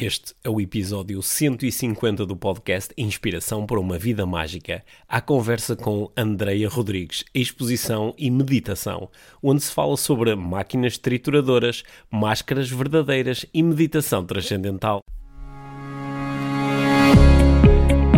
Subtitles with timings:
[0.00, 4.84] Este é o episódio 150 do podcast Inspiração para uma Vida Mágica.
[5.08, 9.10] A conversa com Andreia Rodrigues, exposição e meditação,
[9.42, 15.00] onde se fala sobre máquinas trituradoras, máscaras verdadeiras e meditação transcendental.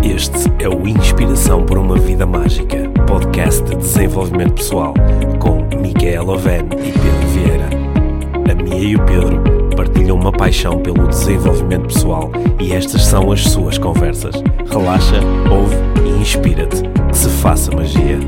[0.04, 4.92] Este é o Inspiração para uma Vida Mágica, podcast de desenvolvimento pessoal,
[5.40, 7.70] com Micaela Oven e Pedro Vieira.
[8.52, 12.30] A Mia e o Pedro partilham uma paixão pelo desenvolvimento pessoal
[12.60, 14.34] e estas são as suas conversas.
[14.70, 15.16] Relaxa,
[15.50, 16.82] ouve e inspira-te.
[17.08, 18.18] Que se faça magia.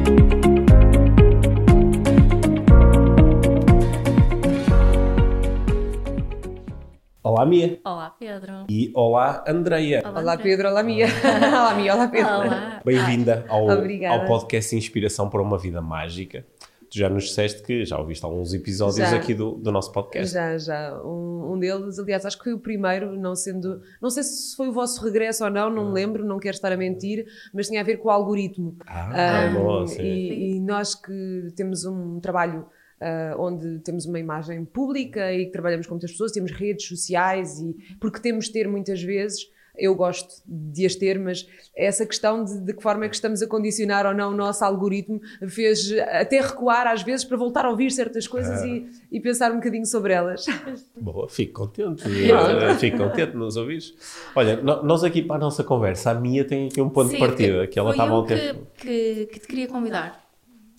[7.23, 7.79] Olá, Mia.
[7.85, 8.53] Olá, Pedro.
[8.71, 10.03] E olá, Andreia.
[10.07, 10.69] Olá, Pedro.
[10.71, 11.07] Olá, Mia.
[11.53, 11.95] olá, Mia.
[11.95, 12.33] Olá, Pedro.
[12.33, 12.81] Olá.
[12.83, 16.47] Bem-vinda ao, ao podcast Inspiração para uma Vida Mágica.
[16.93, 19.17] Tu já nos disseste que já ouviste alguns episódios Já.
[19.17, 20.35] aqui do, do nosso podcast.
[20.35, 21.03] Já, já.
[21.03, 23.81] Um, um deles, aliás, acho que foi o primeiro, não sendo.
[23.99, 26.71] Não sei se foi o vosso regresso ou não, não me lembro, não quero estar
[26.71, 28.77] a mentir, mas tinha a ver com o algoritmo.
[28.87, 30.03] Ah, Ah, boa, sim.
[30.03, 32.67] e, e nós que temos um trabalho
[33.01, 37.59] ah, onde temos uma imagem pública e que trabalhamos com muitas pessoas, temos redes sociais
[37.59, 39.51] e porque temos de ter muitas vezes.
[39.77, 43.41] Eu gosto de as ter, mas essa questão de, de que forma é que estamos
[43.41, 47.71] a condicionar ou não o nosso algoritmo fez até recuar às vezes para voltar a
[47.71, 48.67] ouvir certas coisas Ah.
[48.67, 50.45] e, e pensar um bocadinho sobre elas.
[50.95, 52.05] Boa, fico contente.
[52.13, 53.95] Eh, fico contente de nos ouvires.
[54.37, 57.21] Olha, nós aqui para a nossa conversa, a Mia tem aqui um ponto de Sim,
[57.21, 58.67] partida, que ela foi estava ao tempo.
[58.77, 60.21] que, que, que te queria convidar.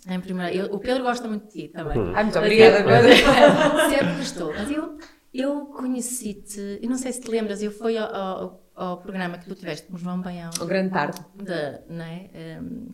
[0.08, 1.98] Em primeiro, eu- o Pedro gosta muito de ti também.
[1.98, 2.12] Hum.
[2.14, 3.90] Ai, muito obrigada, eu- Pedro.
[3.90, 4.54] Sempre gostou.
[4.54, 4.98] Mas eu,
[5.34, 9.46] eu conheci-te, eu não sei se te lembras, eu fui ao, ao, ao programa que
[9.48, 10.52] tu tiveste com o João Baião.
[10.62, 11.20] O Grande Tarde.
[11.36, 12.60] De, não é?
[12.62, 12.90] Hum,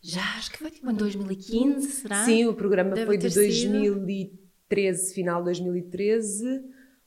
[0.00, 2.24] já acho que foi tipo em 2015, será?
[2.24, 3.72] Sim, o programa Deve foi de ter sido.
[3.72, 6.62] 2013, final de 2013,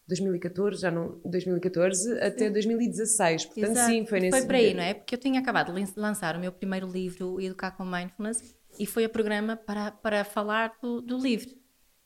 [0.08, 3.45] 2014, já não, 2014 até 2016.
[3.45, 3.91] Portanto, Exato.
[3.91, 4.94] sim, foi nesse Foi para aí, não é?
[4.94, 8.86] Porque eu tinha acabado de lan- lançar o meu primeiro livro, Educar com Mindfulness, e
[8.86, 11.50] foi a programa para, para falar do, do livro.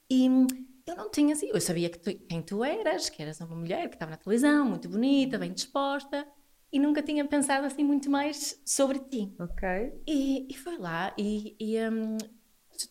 [0.10, 0.28] E
[0.90, 3.88] eu não tinha assim, eu sabia que tu- quem tu eras, que eras uma mulher
[3.90, 6.28] que estava na televisão, muito bonita, bem disposta,
[6.72, 9.34] e nunca tinha pensado assim muito mais sobre ti.
[9.40, 10.02] Ok.
[10.08, 12.18] E, e foi lá, e, e hum,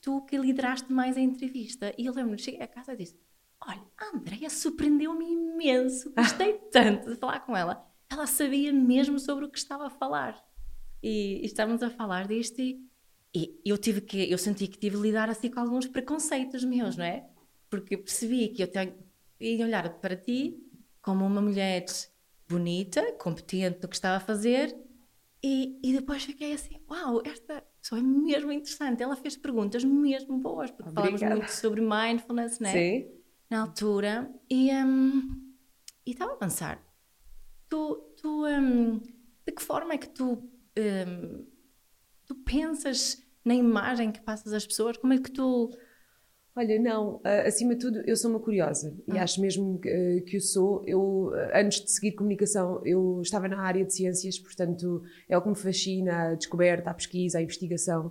[0.03, 1.95] tu que lideraste mais a entrevista.
[1.97, 3.19] E eu lembro-me, cheguei a casa e disse:
[3.67, 7.87] Olha, a Andrea surpreendeu-me imenso, gostei tanto de falar com ela.
[8.11, 10.43] Ela sabia mesmo sobre o que estava a falar.
[11.03, 12.81] E, e estávamos a falar disto, e,
[13.35, 16.97] e eu tive que, eu senti que tive de lidar assim com alguns preconceitos meus,
[16.97, 17.29] não é?
[17.69, 18.95] Porque eu percebi que eu tenho
[19.41, 20.59] ia olhar para ti
[21.01, 21.85] como uma mulher
[22.49, 24.77] bonita, competente no que estava a fazer,
[25.43, 29.03] e, e depois fiquei assim, uau, esta pessoa é mesmo interessante.
[29.03, 31.37] Ela fez perguntas mesmo boas, porque falamos Obrigada.
[31.37, 32.73] muito sobre mindfulness, né?
[32.73, 33.09] Sim.
[33.49, 34.31] Na altura.
[34.51, 34.69] E
[36.05, 36.83] e estava a pensar,
[37.69, 38.99] tu, tu hum,
[39.47, 41.47] de que forma é que tu, hum,
[42.25, 44.97] tu pensas na imagem que passas às pessoas?
[44.97, 45.71] Como é que tu...
[46.59, 49.23] Olha, não, ah, acima de tudo, eu sou uma curiosa e Ah.
[49.23, 50.83] acho mesmo que, ah, que o sou.
[50.89, 55.41] Eu, ah, antes de seguir comunicação, eu estava na área de ciências, portanto, é o
[55.43, 58.11] que me fascina, a descoberta, a pesquisa, a investigação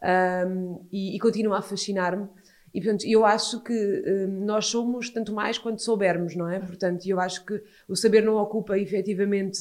[0.00, 2.28] Ahm, e, e continua a fascinar-me.
[2.72, 3.72] E, portanto, eu acho que
[4.06, 6.60] hum, nós somos tanto mais quanto soubermos, não é?
[6.60, 9.58] Portanto, eu acho que o saber não ocupa efetivamente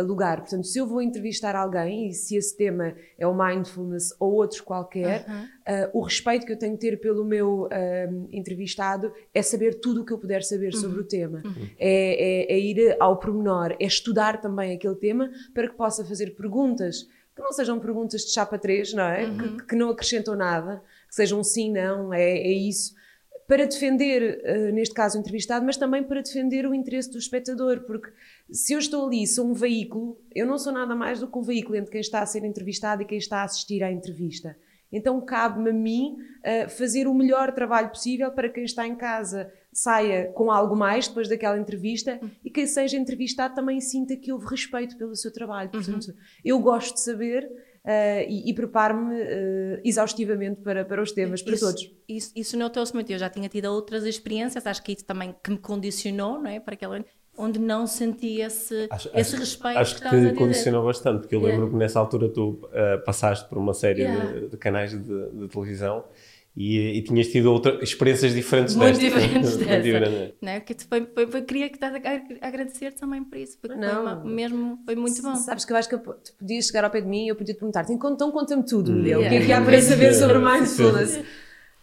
[0.00, 0.40] lugar.
[0.40, 4.60] Portanto, se eu vou entrevistar alguém e se esse tema é o mindfulness ou outros
[4.60, 5.48] qualquer, Aham.
[5.66, 10.02] ah, o respeito que eu tenho que ter pelo meu ahm, entrevistado é saber tudo
[10.02, 11.42] o que eu puder saber sobre o tema.
[11.78, 16.34] É, é- é ir ao pormenor, é estudar também aquele tema para que possa fazer
[16.36, 19.24] perguntas que não sejam perguntas de chapa 3, não é?
[19.58, 22.94] Que, que não acrescentam nada, que sejam sim, não, é, é isso.
[23.46, 27.80] Para defender, ah, neste caso, o entrevistado, mas também para defender o interesse do espectador,
[27.80, 28.10] porque
[28.50, 31.42] se eu estou ali, sou um veículo, eu não sou nada mais do que um
[31.42, 34.56] veículo entre quem está a ser entrevistado e quem está a assistir à entrevista.
[34.92, 39.50] Então cabe-me a mim ah, fazer o melhor trabalho possível para quem está em casa
[39.72, 44.46] saia com algo mais depois daquela entrevista e quem seja entrevistado também sinta que houve
[44.46, 45.70] respeito pelo seu trabalho.
[45.70, 46.14] Portanto,
[46.44, 47.50] eu gosto de saber
[47.84, 51.90] ah, e, e preparo-me ah, exaustivamente para, para os temas, para isso, todos.
[52.08, 53.10] Isso, isso notou-se muito.
[53.12, 56.60] Eu já tinha tido outras experiências, acho que isso também que me condicionou, não é?
[56.60, 57.04] Para aquela
[57.36, 60.34] onde não senti esse, Acho, esse respeito acho que a te dizer.
[60.34, 61.56] condicionou bastante, porque eu Yeah.
[61.56, 64.32] lembro que nessa altura tu ah, passaste por uma série Yeah.
[64.40, 64.98] de, de canais de,
[65.30, 66.04] de televisão
[66.56, 69.04] e, e tinhas tido outra, experiências diferentes Muito desta.
[69.20, 69.80] diferentes Muito dessa.
[69.82, 70.34] diferentes.
[70.42, 70.60] Não é?
[70.60, 73.76] Que te foi, foi, foi- queria que estás a a agradecer também por isso, porque
[73.76, 74.02] foi Não.
[74.02, 75.34] uma- mesmo foi muito bom.
[75.36, 77.54] Sabes que eu acho que tu podias chegar ao pé de mim e eu podia
[77.54, 79.00] te perguntar: então conta-me tudo, Hum.
[79.00, 81.20] O que é que há para saber sobre mindfulness?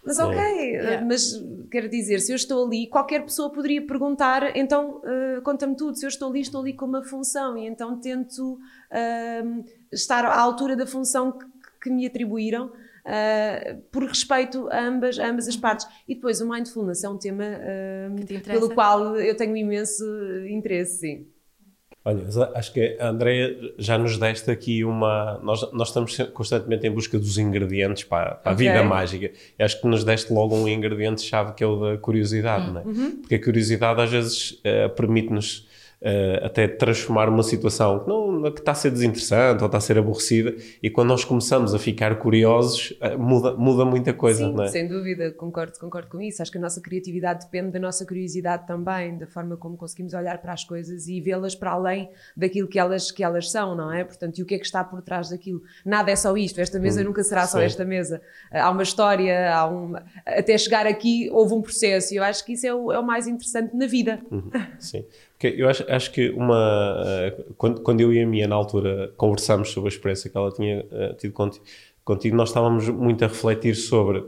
[0.05, 1.05] Mas ok, Yeah.
[1.05, 1.33] mas
[1.69, 5.97] quero dizer, se eu estou ali, qualquer pessoa poderia perguntar, então uh, conta-me tudo.
[5.97, 10.39] Se eu estou ali, estou ali com uma função e então tento uh, estar à
[10.39, 11.45] altura da função que,
[11.83, 12.71] que me atribuíram.
[13.05, 15.87] Uh, por respeito a ambas, a ambas as partes.
[16.07, 20.03] E depois, o mindfulness é um tema uh, pelo qual eu tenho imenso
[20.47, 21.27] interesse, sim.
[22.05, 22.23] Olha,
[22.55, 25.37] acho que a Andrea já nos deste aqui uma.
[25.43, 28.67] Nós, nós estamos constantemente em busca dos ingredientes para, para Ok.
[28.67, 29.31] a vida mágica.
[29.59, 32.83] E acho que nos deste logo um ingrediente-chave que é o da curiosidade, não é?
[33.19, 35.67] Porque a curiosidade às vezes eh, permite-nos
[36.01, 39.81] eh, até transformar uma situação que, não, que está a ser desinteressante ou está a
[39.81, 40.55] ser aborrecida.
[40.81, 44.67] E quando nós começamos a ficar curiosos, eh, muda, muda muita coisa, Sim, não é?
[44.69, 46.41] sem dúvida, concordo, concordo com isso.
[46.41, 50.37] Acho que a nossa criatividade depende da nossa curiosidade também, da forma como conseguimos olhar
[50.41, 54.03] para as coisas e vê-las para além daquilo que elas, que elas são, não é?
[54.03, 55.61] Portanto, e o que é que está por trás daquilo?
[55.85, 57.65] Nada é só isto, esta mesa Hum, nunca será só sim.
[57.65, 58.21] esta mesa.
[58.51, 59.95] Há uma história, há um,
[60.25, 63.03] até chegar aqui houve um processo e eu acho que isso é o, é o
[63.05, 64.19] mais interessante na vida.
[64.79, 65.05] Sim,
[65.39, 67.01] porque eu acho, acho que uma.
[67.07, 70.51] eh, quando, quando eu e a Mia, na altura, conversámos sobre a experiência que ela
[70.51, 71.33] tinha eh, tido
[72.03, 74.25] contigo, nós estávamos muito a refletir sobre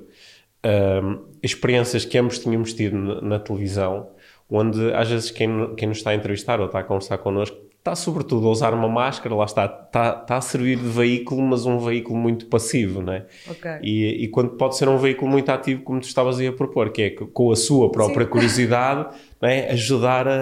[0.63, 4.09] ahm, experiências que ambos tínhamos tido na, na televisão,
[4.49, 7.95] onde às vezes quem, quem nos está a entrevistar ou está a conversar connosco está,
[7.95, 11.79] sobretudo, a usar uma máscara, lá está, está, está a servir de veículo, mas um
[11.79, 13.25] veículo muito passivo, não é?
[13.49, 13.71] Ok.
[13.81, 16.91] E, e quando pode ser um veículo muito ativo, como tu estavas aí a propor,
[16.91, 18.29] que é que com a sua própria Sim.
[18.31, 19.71] curiosidade é?
[19.71, 20.33] ajudar a,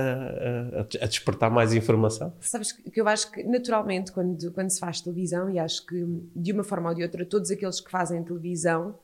[0.81, 2.33] a- a despertar mais informação.
[2.41, 6.51] Sabes que eu acho que naturalmente quando, quando se faz televisão, e acho que de
[6.51, 8.95] uma forma ou de outra, todos aqueles que fazem televisão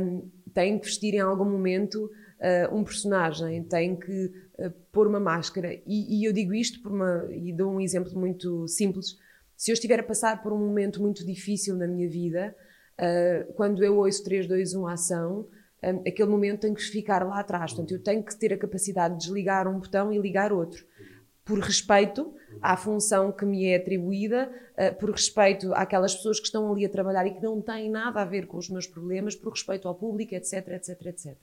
[0.00, 0.22] hum,
[0.54, 2.08] têm que vestir em algum momento
[2.40, 5.74] ah, um personagem, têm que ah, pôr uma máscara.
[5.86, 9.16] E, e eu digo isto por uma, e dou um exemplo muito simples.
[9.56, 12.54] Se eu estiver a passar por um momento muito difícil na minha vida,
[12.98, 15.48] ah, quando eu ouço 3, 2, 1 ação,
[15.82, 17.72] hum, aquele momento tem que ficar lá atrás.
[17.72, 20.84] Portanto, eu tenho que ter a capacidade de desligar um botão e ligar outro
[21.44, 26.72] por respeito à função que me é atribuída, eh, por respeito àquelas pessoas que estão
[26.72, 29.52] ali a trabalhar e que não têm nada a ver com os meus problemas, por
[29.52, 31.36] respeito ao público, etc, etc, etc.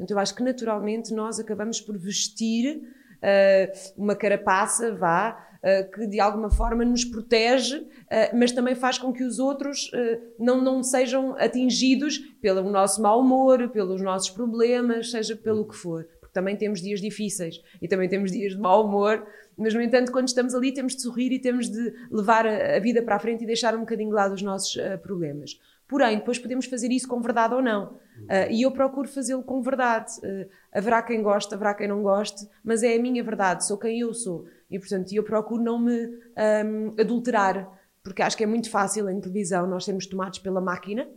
[0.00, 2.80] Portanto, eu acho que naturalmente nós acabamos por vestir
[3.20, 8.96] eh, uma carapaça, vá, eh, que de alguma forma nos protege, eh, mas também faz
[8.96, 9.90] com que os outros
[10.38, 16.08] não, não sejam atingidos pelo nosso mau humor, pelos nossos problemas, seja pelo que for
[16.18, 19.26] porque também temos dias difíceis e também temos dias de mau humor,
[19.56, 22.78] mas no entanto, quando estamos ali, temos de sorrir e temos de levar a, a
[22.78, 25.58] vida para a frente e deixar um bocadinho de lado os nossos problemas.
[25.90, 27.98] Porém, depois podemos fazer isso com verdade ou não.
[28.28, 30.12] Ah, e eu procuro fazê-lo com verdade.
[30.24, 33.98] Ah, haverá quem goste, haverá quem não goste, mas é a minha verdade, sou quem
[33.98, 34.46] eu sou.
[34.70, 35.98] E portanto, eu procuro não me
[36.36, 37.68] ahm, adulterar,
[38.04, 41.08] porque acho que é muito fácil em televisão nós sermos tomados pela máquina.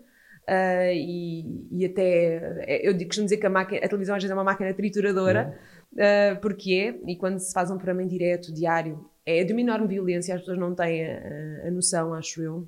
[0.50, 4.22] Uh, e, e até é, eu digo- costumo dizer que a, máquina, a televisão às
[4.22, 5.58] vezes é uma máquina trituradora,
[5.94, 9.62] uh, porque é, e quando se faz um programa em direto, diário, é de uma
[9.62, 12.68] enorme violência, as pessoas não têm a, a noção, acho eu.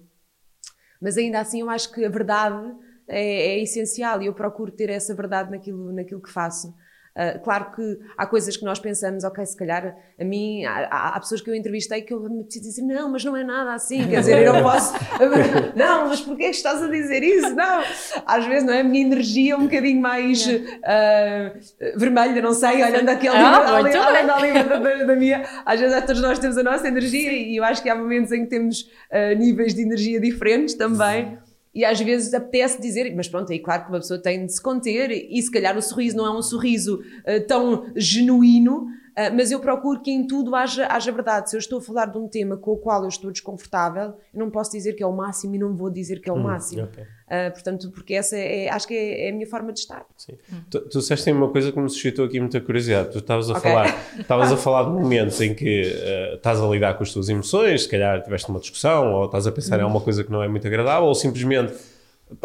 [1.02, 2.74] Mas ainda assim eu acho que a verdade
[3.08, 6.74] é, é essencial e eu procuro ter essa verdade naquilo, naquilo que faço.
[7.16, 11.20] Uh, claro que há coisas que nós pensamos, ok, se calhar a mim, há, há-
[11.22, 14.06] pessoas que eu entrevistei que eu me preciso dizer, não, mas não é nada assim,
[14.10, 14.94] quer dizer, eu não posso,
[15.76, 17.56] não, mas porquê é que estás a dizer isso?
[17.56, 17.84] Não,
[18.26, 18.82] às vezes, não é?
[18.82, 24.54] A minha energia é um bocadinho mais uh, vermelha, não sei, olhando aquele Ah, ali
[24.54, 27.82] da, da- da minha, às vezes todos nós temos a nossa energia e eu acho
[27.82, 31.38] que há momentos em que temos uh, níveis de energia diferentes também.
[31.76, 34.62] E às vezes apetece dizer, mas pronto, aí claro que uma pessoa tem de se
[34.62, 38.88] conter e se calhar o sorriso não é um sorriso eh, tão genuíno,
[39.34, 41.50] mas eu procuro que em tudo haja, haja verdade.
[41.50, 44.40] Se eu estou a falar de um tema com o qual eu estou desconfortável, eu
[44.40, 46.84] não posso dizer que é o máximo e não vou dizer que é o máximo.
[46.84, 47.04] ok.
[47.28, 50.06] Ah, portanto, porque essa é, acho que é, é a minha forma de estar.
[50.16, 50.38] Sim.
[50.70, 53.12] Tu, tu disseste uma coisa que me suscitou aqui muita curiosidade.
[53.14, 53.62] Tu estavas a Ok.
[53.72, 57.28] falar, estavas a falar de momentos em que eh, estás a lidar com as tuas
[57.28, 60.44] emoções, se calhar tiveste uma discussão, ou estás a pensar em alguma coisa que não
[60.44, 61.74] é muito agradável, ou simplesmente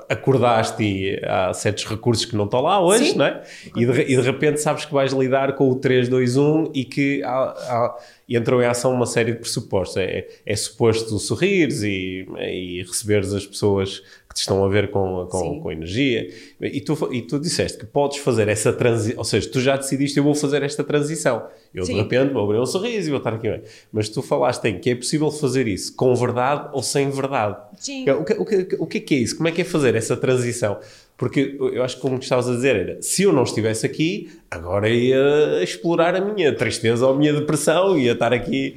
[0.09, 3.19] acordaste e há certos recursos que não estão lá hoje, Sim.
[3.19, 3.43] não é?
[3.77, 6.85] E de, e de repente sabes que vais lidar com o 3, 2, 1 e
[6.85, 7.97] que há, há-
[8.29, 9.97] e entrou em ação uma série de pressupostos.
[9.97, 14.03] É, é suposto sorrires e, e receberes as pessoas
[14.41, 16.29] estão a ver com, com, com energia.
[16.61, 20.19] E tu, e tu disseste que podes fazer essa transição, ou seja, tu já decidiste
[20.19, 21.47] eu vou fazer esta transição.
[21.75, 21.97] Eu de Sim.
[21.97, 23.63] repente vou abrir um sorriso e vou estar aqui bem.
[23.93, 27.57] Mas tu falaste em que é possível fazer isso com verdade ou sem verdade.
[27.79, 28.09] Sim.
[28.11, 29.37] O que, o, que, o que é que é isso?
[29.37, 30.79] Como é que é fazer essa transição?
[31.17, 34.89] Porque eu acho que como estavas a dizer era, se eu não estivesse aqui, agora
[34.89, 38.77] ia explorar a minha tristeza ou a minha depressão, ia estar aqui...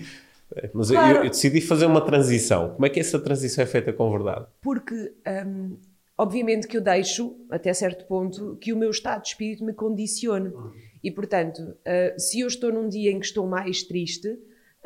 [0.74, 1.18] Mas eu- Claro.
[1.20, 2.70] eu, eu decidi fazer uma transição.
[2.70, 4.46] Como é que essa transição é feita com verdade?
[4.62, 5.14] Porque
[5.46, 5.78] hum,
[6.18, 10.52] obviamente que eu deixo, até certo ponto, que o meu estado de espírito me condicione.
[11.04, 14.28] E, portanto, uh, se eu estou num dia em que estou mais triste,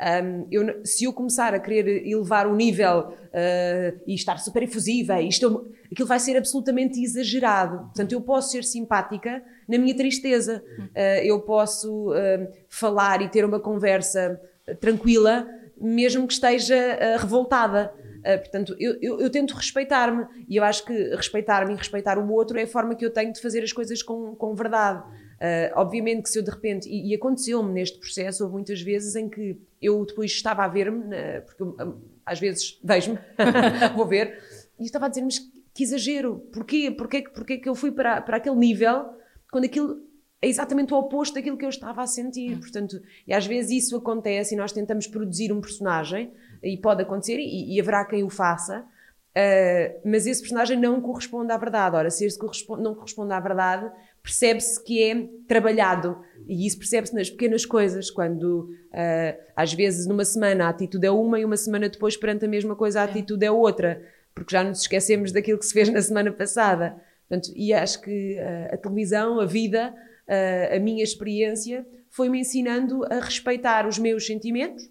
[0.00, 5.20] um, eu, se eu começar a querer elevar o nível uh, e estar super efusiva,
[5.20, 7.78] isto, aquilo vai ser absolutamente exagerado.
[7.86, 10.62] Portanto, eu posso ser simpática na minha tristeza.
[10.78, 14.40] Uh, eu posso uh, falar e ter uma conversa
[14.80, 15.46] tranquila,
[15.80, 17.92] mesmo que esteja revoltada.
[18.22, 22.58] portanto, eu, eu, eu tento respeitar-me e eu acho que respeitar-me e respeitar o outro
[22.58, 25.02] é a forma que eu tenho de fazer as coisas com, com verdade.
[25.38, 29.14] Uh, obviamente que se eu de repente, e, e aconteceu-me neste processo, houve muitas vezes
[29.14, 33.18] em que eu depois estava a ver-me, uh, porque eu, um, às vezes vejo-me,
[33.94, 34.42] vou ver,
[34.80, 35.30] e estava a dizer-me
[35.72, 36.90] que exagero, porquê?
[36.90, 39.10] Porquê, porquê que eu fui para, para aquele nível
[39.48, 40.07] quando aquilo
[40.40, 42.56] é exatamente o oposto daquilo que eu estava a sentir.
[42.56, 42.60] Hum.
[42.60, 47.38] Portanto, e às vezes isso acontece e nós tentamos produzir um personagem, e pode acontecer,
[47.38, 51.96] e, e haverá quem o faça, uh, mas esse personagem não corresponde à verdade.
[51.96, 53.90] Ora, se esse corresponde, não corresponde à verdade,
[54.22, 56.20] percebe-se que é trabalhado.
[56.46, 61.10] E isso percebe-se nas pequenas coisas, quando uh, às vezes numa semana a atitude é
[61.10, 64.02] uma e uma semana depois perante a mesma coisa a atitude é outra,
[64.34, 66.96] porque já nos esquecemos daquilo que se fez na semana passada.
[67.28, 69.94] Portanto, e acho que uh, a televisão, a vida,
[70.28, 74.88] uh, a minha experiência foi-me ensinando a respeitar os meus sentimentos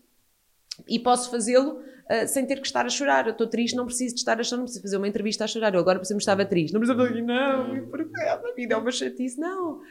[0.87, 3.25] e posso fazê-lo uh, sem ter que estar a chorar.
[3.25, 5.47] Eu estou triste, não preciso de estar a chorar, não preciso fazer uma entrevista a
[5.47, 5.73] chorar.
[5.73, 6.73] Eu agora, por exemplo, estava triste.
[6.73, 9.39] Não preciso fazer, não, porque a vida é uma chatice.
[9.39, 9.81] Não.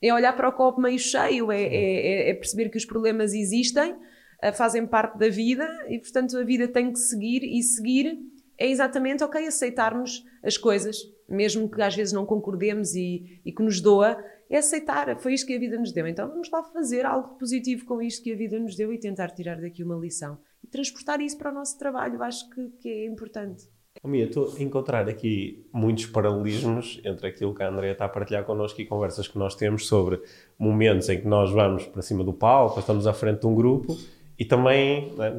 [0.00, 3.34] É olhar para o copo meio cheio, é, é, é, é perceber que os problemas
[3.34, 8.18] existem, uh, fazem parte da vida e, portanto, a vida tem que seguir e seguir
[8.58, 10.96] é exatamente, ok, aceitarmos as coisas,
[11.28, 14.16] mesmo que às vezes não concordemos e, e que nos doa,
[14.54, 16.06] é aceitar, foi isto que a vida nos deu.
[16.06, 19.30] Então vamos lá fazer algo positivo com isto que a vida nos deu e tentar
[19.30, 22.22] tirar daqui uma lição e transportar isso para o nosso trabalho.
[22.22, 23.64] Acho que, que é importante.
[24.02, 28.08] Oh, Mia, estou a encontrar aqui muitos paralelismos entre aquilo que a Andrea está a
[28.08, 30.20] partilhar connosco e conversas que nós temos sobre
[30.58, 33.96] momentos em que nós vamos para cima do palco, estamos à frente de um grupo
[34.38, 35.32] e também né,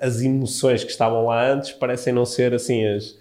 [0.00, 3.18] as emoções que estavam lá antes parecem não ser assim as,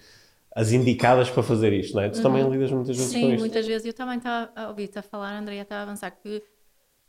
[0.59, 2.09] as indicadas para fazer isto, não é?
[2.09, 2.23] Tu uhum.
[2.23, 3.35] também lidas muitas vezes Sim, com isto.
[3.35, 3.87] Sim, muitas vezes.
[3.87, 6.43] Eu também estava a ouvir-te a falar, Andrea, estava a avançar que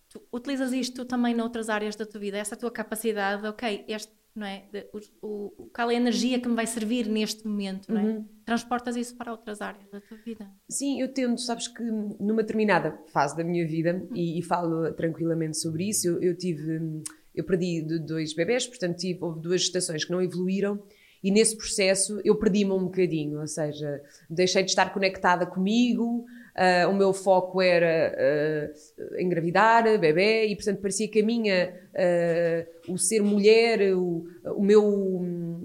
[0.08, 4.46] tu utilizas isto também noutras áreas da tua vida, essa tua capacidade, ok, este, não
[4.46, 4.68] é?
[4.72, 8.04] De, o, o, qual é a energia que me vai servir neste momento, não é?
[8.04, 8.24] Uhum.
[8.44, 10.48] Transportas isso para outras áreas da tua vida.
[10.68, 14.14] Sim, eu tento, sabes que numa determinada fase da minha vida, uhum.
[14.14, 17.02] e, e, falo tranquilamente sobre isso, eu, eu tive,
[17.34, 20.80] eu perdi dois bebés, portanto tive, houve duas gestações que não evoluíram,
[21.22, 26.90] e nesse processo eu perdi-me um bocadinho, ou seja, deixei de estar conectada comigo, Uh,
[26.90, 32.98] o meu foco era uh, engravidar, bebê, e portanto parecia que a minha, uh, o
[32.98, 35.64] ser mulher, o, o meu, o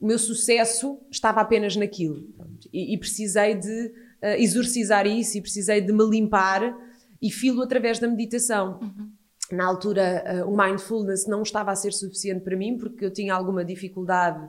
[0.00, 2.28] meu sucesso estava apenas naquilo.
[2.72, 3.92] E, e, precisei de
[4.38, 6.78] exorcizar isso e precisei de me limpar
[7.20, 8.78] e filo através da meditação.
[8.80, 9.11] Uhum.
[9.52, 13.64] Na altura, o mindfulness não estava a ser suficiente para mim porque eu tinha alguma
[13.64, 14.48] dificuldade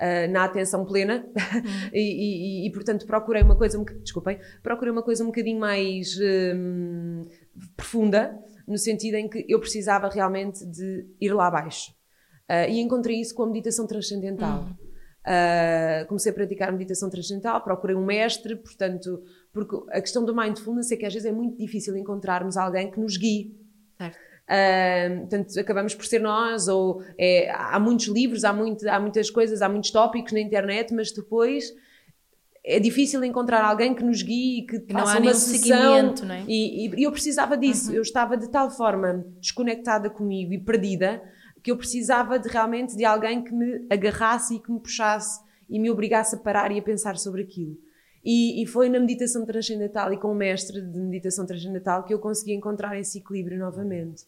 [0.00, 1.90] uh, na atenção plena uhum.
[1.92, 6.18] e, e, e, portanto procurei uma coisa, um, desculpem, procurei uma coisa um bocadinho mais
[6.18, 7.26] um,
[7.76, 11.92] profunda, no sentido em que eu precisava realmente de ir lá abaixo.
[12.50, 14.62] Uh, e encontrei isso com a meditação transcendental.
[14.62, 14.90] Uhum.
[15.20, 20.90] Uh, comecei a praticar meditação transcendental, procurei um mestre, portanto, porque a questão do mindfulness
[20.90, 23.54] é que às vezes é muito difícil encontrarmos alguém que nos guie.
[23.98, 24.29] Certo.
[24.50, 29.30] Uh, portanto, acabamos por ser nós, ou é, há muitos livros, há, muito, há muitas
[29.30, 31.72] coisas, há muitos tópicos na internet, mas depois
[32.64, 36.14] é difícil encontrar alguém que nos guie, que não faça uma sessão.
[36.24, 36.44] Não é?
[36.48, 37.90] e, e, eu precisava disso.
[37.90, 37.96] Uhum.
[37.96, 41.22] Eu estava de tal forma desconectada comigo e perdida
[41.62, 45.78] que eu precisava de realmente de alguém que me agarrasse e que me puxasse e
[45.78, 47.78] me obrigasse a parar e a pensar sobre aquilo.
[48.24, 52.18] E, e, foi na meditação transcendental e com o mestre de meditação transcendental que eu
[52.18, 54.24] consegui encontrar esse equilíbrio novamente.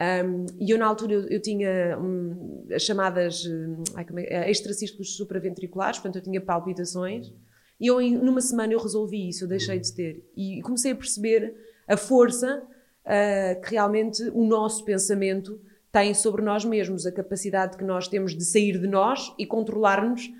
[0.00, 3.82] Um, e eu, na altura, eu, eu tinha um, as chamadas um,
[4.16, 7.30] é, extracísticos supraventriculares, portanto, eu tinha palpitações.
[7.78, 10.24] E eu, em, numa semana, eu resolvi isso, eu deixei de ter.
[10.34, 11.54] E comecei a perceber
[11.86, 12.62] a força
[13.04, 15.60] uh, que realmente o nosso pensamento
[15.92, 20.30] tem sobre nós mesmos, a capacidade que nós temos de sair de nós e controlar-nos,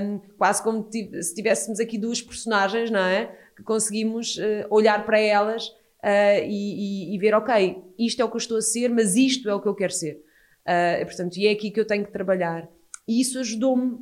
[0.00, 3.36] um, quase como se tivéssemos aqui duas personagens, não é?
[3.54, 5.70] Que conseguimos uh, olhar para elas
[6.04, 9.16] uh, e, e, e, ver, ok, isto é o que eu estou a ser, mas
[9.16, 10.22] isto é o que eu quero ser.
[10.66, 12.68] Uh, portanto, e é aqui que eu tenho que trabalhar.
[13.06, 13.98] E isso ajudou-me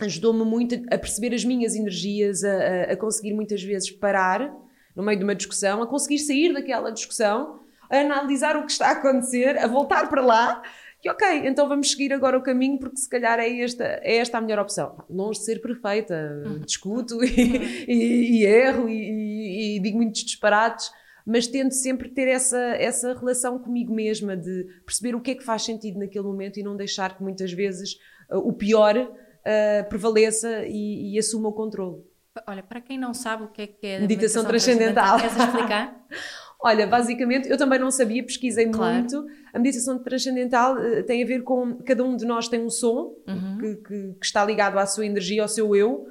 [0.00, 4.50] ajudou-me muito a perceber as minhas energias, a, a, conseguir muitas vezes parar
[4.96, 7.60] no meio de uma discussão, a conseguir sair daquela discussão,
[7.90, 10.62] a analisar o que está a acontecer, a voltar para lá
[11.04, 14.38] E ok, então vamos seguir agora o caminho porque se calhar é esta, é esta
[14.38, 15.02] a melhor opção.
[15.08, 20.90] Longe de ser perfeita, discuto e, e, e erro e, e digo muitos disparates,
[21.26, 25.44] mas tento sempre ter essa, essa relação comigo mesma de perceber o que é que
[25.44, 27.94] faz sentido naquele momento e não deixar que muitas vezes
[28.30, 32.02] uh, o pior uh, prevaleça e, e, assuma o controle.
[32.46, 35.54] Olha, para quem não sabe o que é que é meditação, meditação transcendental, transcendental queres
[35.54, 36.06] explicar?
[36.62, 38.96] Olha, basicamente, eu também não sabia, pesquisei claro.
[38.98, 39.26] muito.
[39.52, 43.14] A meditação transcendental uh, tem a ver com cada um de nós tem um som
[43.26, 43.58] uhum.
[43.58, 46.06] que, que, que, está ligado à sua energia, ao seu eu,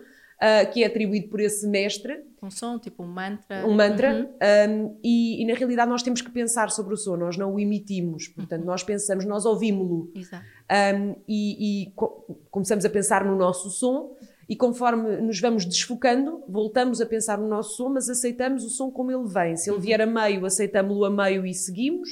[0.72, 2.29] que é atribuído por esse mestre.
[2.41, 3.65] Um som, tipo um mantra.
[3.67, 4.13] Um mantra.
[4.13, 4.84] Uhum.
[4.86, 7.60] Um, e, e, na realidade nós temos que pensar sobre o som, nós não o
[7.60, 8.27] emitimos.
[8.27, 8.67] Portanto, uhum.
[8.67, 10.12] nós pensamos, nós ouvimos-lo.
[10.15, 14.15] Um, e, e co começamos a pensar no nosso som
[14.50, 18.89] e conforme nos vamos desfocando, voltamos a pensar no nosso som, mas aceitamos o som
[18.89, 19.55] como ele vem.
[19.55, 19.84] Se ele uhum.
[19.84, 22.10] vier a meio, aceitamos-lo a meio e seguimos.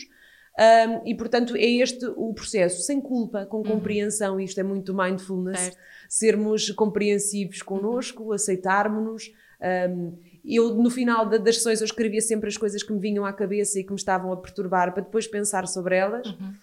[0.59, 3.63] Um, e portanto é este o processo, sem culpa, com uhum.
[3.63, 5.77] compreensão, isto é muito mindfulness, certo.
[6.09, 8.33] sermos compreensivos connosco, uhum.
[8.33, 9.31] aceitarmos-nos.
[9.61, 13.33] Um, eu, no final das sessões, eu escrevia sempre as coisas que me vinham à
[13.33, 16.27] cabeça e que me estavam a perturbar para depois pensar sobre elas.
[16.27, 16.53] Uhum.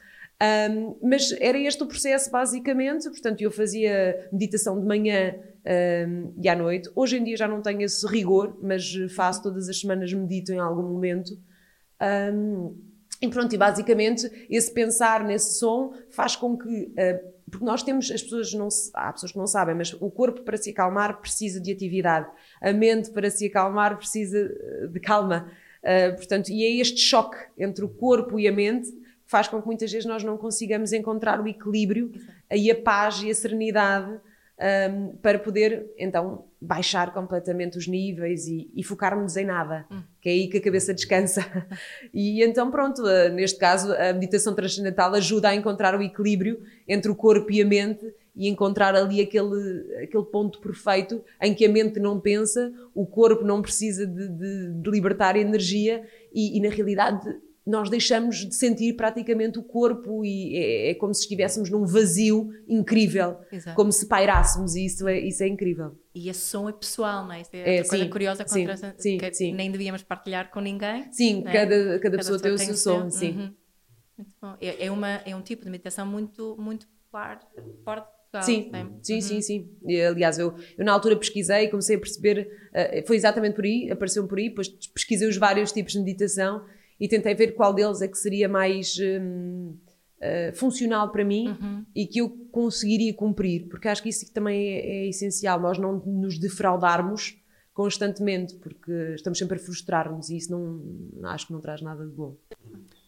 [0.43, 3.09] Um, mas era este o processo, basicamente.
[3.09, 5.35] Portanto, eu fazia meditação de manhã
[6.09, 6.91] um, e à noite.
[6.95, 10.59] Hoje em dia já não tenho esse rigor, mas faço todas as semanas, medito em
[10.59, 11.39] algum momento.
[12.33, 12.77] Um,
[13.21, 16.69] e pronto, e basicamente esse pensar nesse som faz com que.
[16.69, 20.43] Uh, porque nós temos, as pessoas não há pessoas que não sabem, mas o corpo
[20.43, 22.27] para se acalmar precisa de atividade,
[22.61, 24.49] a mente para se acalmar precisa
[24.91, 25.51] de calma.
[25.83, 28.89] Uh, portanto, e é este choque entre o corpo e a mente
[29.27, 32.35] faz com que muitas vezes nós não consigamos encontrar o equilíbrio Exato.
[32.53, 34.19] e a paz e a serenidade
[34.61, 40.03] um, para poder então baixar completamente os níveis e, e focarmos em nada, hum.
[40.21, 41.45] que é aí que a cabeça descansa.
[42.13, 47.11] e então, pronto, uh, neste caso, a meditação transcendental ajuda a encontrar o equilíbrio entre
[47.11, 51.69] o corpo e a mente e encontrar ali aquele, aquele ponto perfeito em que a
[51.69, 56.69] mente não pensa, o corpo não precisa de, de, de libertar energia e, e na
[56.69, 57.25] realidade
[57.67, 62.51] nós deixamos de sentir praticamente o corpo e é, é como se estivéssemos num vazio
[62.69, 63.75] incrível, Exato.
[63.75, 65.99] como se pairássemos e isso é, isso é incrível.
[66.15, 67.41] E esse som é pessoal, não é?
[67.41, 68.67] Isso é, é coisa curiosa sim,
[68.99, 69.55] sim, que sim.
[69.55, 71.11] nem devíamos partilhar com ninguém.
[71.11, 71.53] Sim, é?
[71.53, 73.31] cada, cada, cada, pessoa, pessoa tem o seu som, sim.
[73.31, 73.55] Uhum.
[74.19, 74.57] Muito bom.
[74.61, 77.41] É, é, uma, é um tipo de meditação muito, muito popular
[77.83, 78.43] fora de Portugal.
[78.43, 78.71] Sim,
[79.03, 79.21] sim, uhum.
[79.21, 79.71] sim, sim.
[79.87, 83.65] E, aliás, eu, eu na altura pesquisei e comecei a perceber, uh, foi exatamente por
[83.65, 86.65] aí, apareceu por aí, depois pesquisei os vários tipos de meditação
[87.05, 89.77] e tentei ver qual deles é que seria mais um, uh,
[90.23, 91.85] eh, funcional para mim uhum.
[91.95, 96.03] e que eu conseguiria cumprir, porque acho que isso também é, é, essencial, nós não
[96.07, 97.37] nos defraudarmos
[97.75, 102.13] constantemente, porque estamos sempre a frustrar-nos e isso não, acho que não traz nada de
[102.13, 102.39] bom.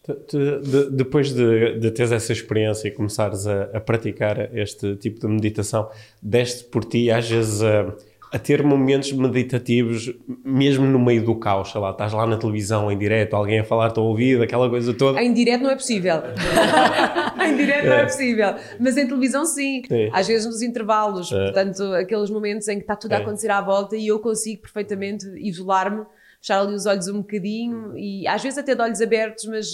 [0.07, 5.27] de, depois de, de teres essa experiência e começares a, a, praticar este tipo de
[5.27, 5.89] meditação,
[6.21, 7.95] deste por ti às vezes a
[8.31, 10.13] a ter momentos meditativos,
[10.43, 13.63] mesmo no meio do caos, sei lá, estás lá na televisão em direto, alguém a
[13.63, 15.21] falar-te ao ouvido, aquela coisa toda.
[15.21, 16.15] Em direto não é possível.
[17.45, 17.89] em direto é.
[17.89, 18.55] não é possível.
[18.79, 19.81] Mas em televisão sim.
[20.11, 21.45] Às vezes nos intervalos, é.
[21.45, 23.21] portanto, aqueles momentos em que está tudo a é.
[23.21, 26.05] acontecer à volta e eu consigo perfeitamente isolar-me,
[26.41, 29.67] fechar ali os olhos um bocadinho e às vezes até de olhos abertos, mas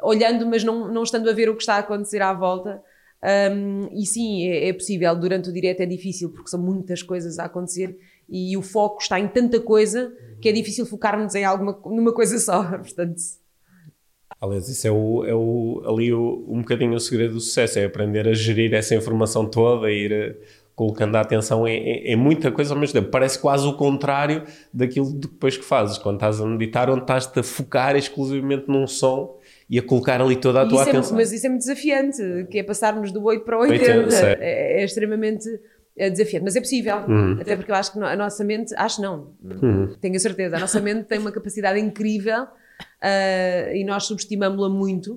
[0.00, 2.80] olhando, mas não, não estando a ver o que está a acontecer à volta.
[3.26, 5.14] Um, e sim, é, é, possível.
[5.18, 9.18] Durante o direto é difícil porque são muitas coisas a acontecer e o foco está
[9.18, 12.62] em tanta coisa que é difícil focarmos em alguma numa coisa só.
[12.78, 13.16] Portanto.
[14.40, 17.84] Aliás, isso é, o, é o, ali o, um bocadinho o segredo do sucesso, é
[17.84, 20.36] aprender a gerir essa informação toda, ir eh,
[20.74, 23.10] colocando a atenção em, em, em, muita coisa ao mesmo tempo.
[23.10, 27.42] Parece quase o contrário daquilo depois que fazes, quando estás a meditar, onde estás-te a
[27.42, 31.16] focar exclusivamente num som e a colocar ali toda a tua é atenção.
[31.16, 33.98] É, mas isso é muito desafiante, que é passarmos do 8 para o 80.
[34.04, 35.48] 80 é, é, extremamente
[35.96, 36.96] é desafiante, mas é possível.
[37.08, 37.38] Uhum.
[37.40, 39.94] Até porque eu acho que a nossa mente, acho não, uhum.
[40.00, 45.14] tenho a certeza, a nossa mente tem uma capacidade incrível uh, e nós subestimamos-la muito.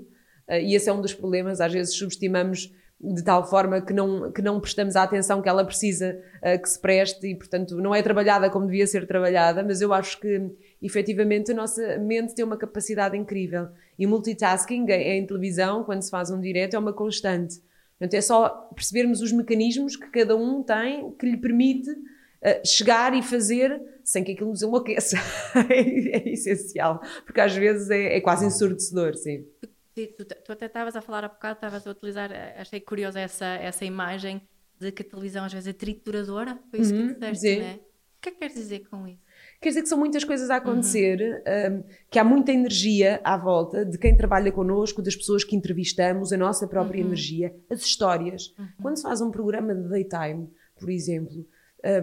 [0.47, 4.31] Uh, e esse é um dos problemas, às vezes subestimamos de tal forma que não,
[4.31, 7.93] que não prestamos a atenção que ela precisa uh, que se preste e, portanto, não
[7.93, 10.49] é trabalhada como devia ser trabalhada, mas eu acho que
[10.81, 13.69] efetivamente a nossa mente tem uma capacidade incrível.
[13.97, 17.61] E multitasking em televisão, quando se faz um direto, é uma constante.
[17.97, 23.13] Portanto, é só percebermos os mecanismos que cada um tem que lhe permite uh, chegar
[23.13, 25.17] e fazer sem que aquilo nos enlouqueça.
[25.69, 29.45] é, é, essencial, porque às vezes é, é quase ensurdecedor, sim.
[29.93, 33.45] Tu, tu, até estavas a falar há bocado, estavas a utilizar, eh, achei curiosa essa,
[33.45, 34.41] essa imagem
[34.79, 37.65] de que a televisão às vezes é trituradora, foi isso uhum, que tu disseste, não
[37.67, 37.73] é?
[37.73, 39.21] O que é que queres dizer com isso?
[39.61, 43.83] Quer dizer que são muitas coisas a acontecer, um, que há muita energia à volta
[43.85, 48.53] de quem trabalha connosco, das pessoas que entrevistamos, a nossa própria energia, as histórias.
[48.81, 51.45] Quando se faz um programa de daytime, por exemplo,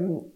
[0.00, 0.28] um,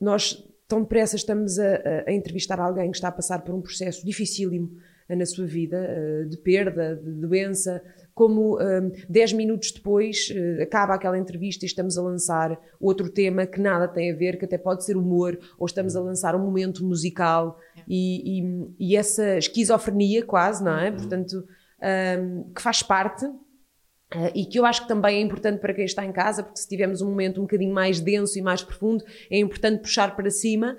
[0.00, 4.04] nós tão depressa estamos a, a- entrevistar alguém que está a passar por um processo
[4.04, 4.72] dificílimo
[5.06, 7.82] na sua vida, eh, de perda, de doença,
[8.14, 13.44] como um, 10 minutos depois eh, acaba aquela entrevista e estamos a lançar outro tema
[13.44, 16.38] que nada tem a ver, que até pode ser humor, ou estamos a lançar um
[16.38, 17.58] momento musical.
[17.88, 20.92] E, e- e essa esquizofrenia quase, não é?
[20.92, 21.44] Portanto,
[22.20, 23.26] um, que faz parte
[24.14, 26.60] Uh, e que eu acho que também é importante para quem está em casa, porque
[26.60, 30.30] se tivermos um momento um bocadinho mais denso e mais profundo, é importante puxar para
[30.30, 30.76] cima,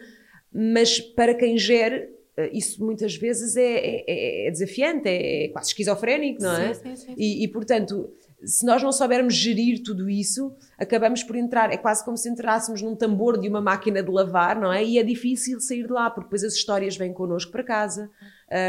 [0.54, 2.15] mas para quem gere, uh,
[2.52, 6.74] isso muitas vezes é, é- é desafiante, é, é quase esquizofrénico, não é?
[6.74, 7.16] Sim, sim, sim.
[7.18, 8.10] E, e, portanto,
[8.44, 12.82] se nós não soubermos gerir tudo isso, acabamos por entrar, é quase como se entrássemos
[12.82, 14.84] num tambor de uma máquina de lavar, não é?
[14.84, 18.10] E é difícil sair de lá, porque depois as histórias vêm connosco para casa,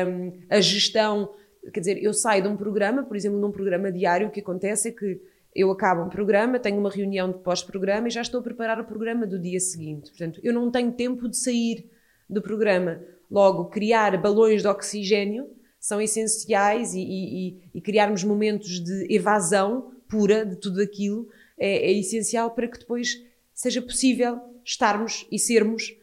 [0.08, 1.34] um, a gestão,
[1.72, 4.88] quer dizer, eu saio de um programa, por exemplo, num programa diário, o que acontece
[4.88, 5.20] é que
[5.54, 8.84] eu acabo um programa, tenho uma reunião de pós-programa e já estou a preparar o
[8.84, 10.10] programa do dia seguinte.
[10.10, 11.90] Portanto, eu não tenho tempo de sair
[12.28, 13.00] do programa.
[13.30, 15.48] Logo, criar balões de oxigênio
[15.80, 21.92] são essenciais e, e- e- criarmos momentos de evasão pura de tudo aquilo é, é
[21.98, 23.22] essencial para que depois
[23.54, 25.94] seja possível estarmos e sermos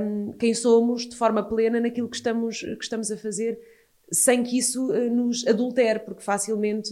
[0.00, 3.58] hum, quem somos de forma plena naquilo que estamos, que estamos a fazer,
[4.12, 6.90] sem que isso eh, nos adultere, porque facilmente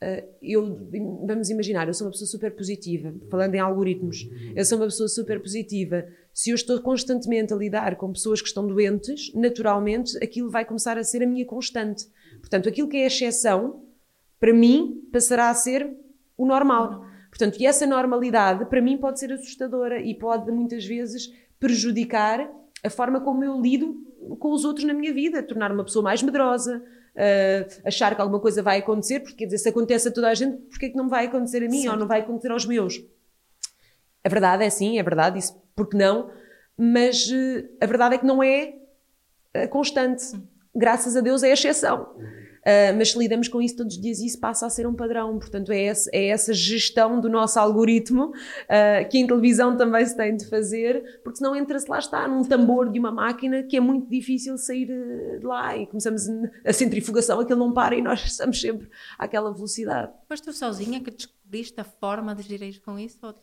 [0.00, 0.88] eh, eu,
[1.26, 5.08] vamos imaginar, eu sou uma pessoa super positiva, falando em algoritmos, eu sou uma pessoa
[5.08, 6.06] super positiva.
[6.34, 10.98] Se eu estou constantemente a lidar com pessoas que estão doentes, naturalmente aquilo vai começar
[10.98, 12.08] a ser a minha constante.
[12.40, 13.84] Portanto, aquilo que é exceção,
[14.40, 15.96] para mim, passará a ser
[16.36, 17.06] o normal.
[17.30, 22.50] Portanto, e essa normalidade, para mim, pode ser assustadora e pode muitas vezes prejudicar
[22.82, 23.94] a forma como eu lido
[24.40, 26.82] com os outros na minha vida, tornar uma pessoa mais medrosa,
[27.16, 30.34] ah, achar que alguma coisa vai acontecer, porque quer dizer, se acontece a toda a
[30.34, 31.92] gente, porque é que não vai acontecer a mim Certo.
[31.92, 33.00] ou não vai acontecer aos meus?
[34.24, 36.30] A verdade é sim, é verdade, isso porque não,
[36.76, 38.74] mas eh, a verdade é que não é
[39.52, 40.24] eh, constante.
[40.74, 42.14] Graças a Deus é a exceção.
[42.66, 45.38] Ah, mas se lidamos com isso todos os dias, isso passa a ser um padrão.
[45.38, 48.32] Portanto, é, esse- é essa gestão do nosso algoritmo
[48.68, 52.42] ah, que em televisão também se tem de fazer, porque senão entra-se lá está, num
[52.42, 56.22] tambor de uma máquina que é muito difícil sair eh, de lá e começamos
[56.64, 60.10] a centrifugação, aquilo não para e nós estamos sempre àquela velocidade.
[60.26, 63.18] Foste tu sozinha que descobriste a forma de gerir com isso?
[63.22, 63.34] Ou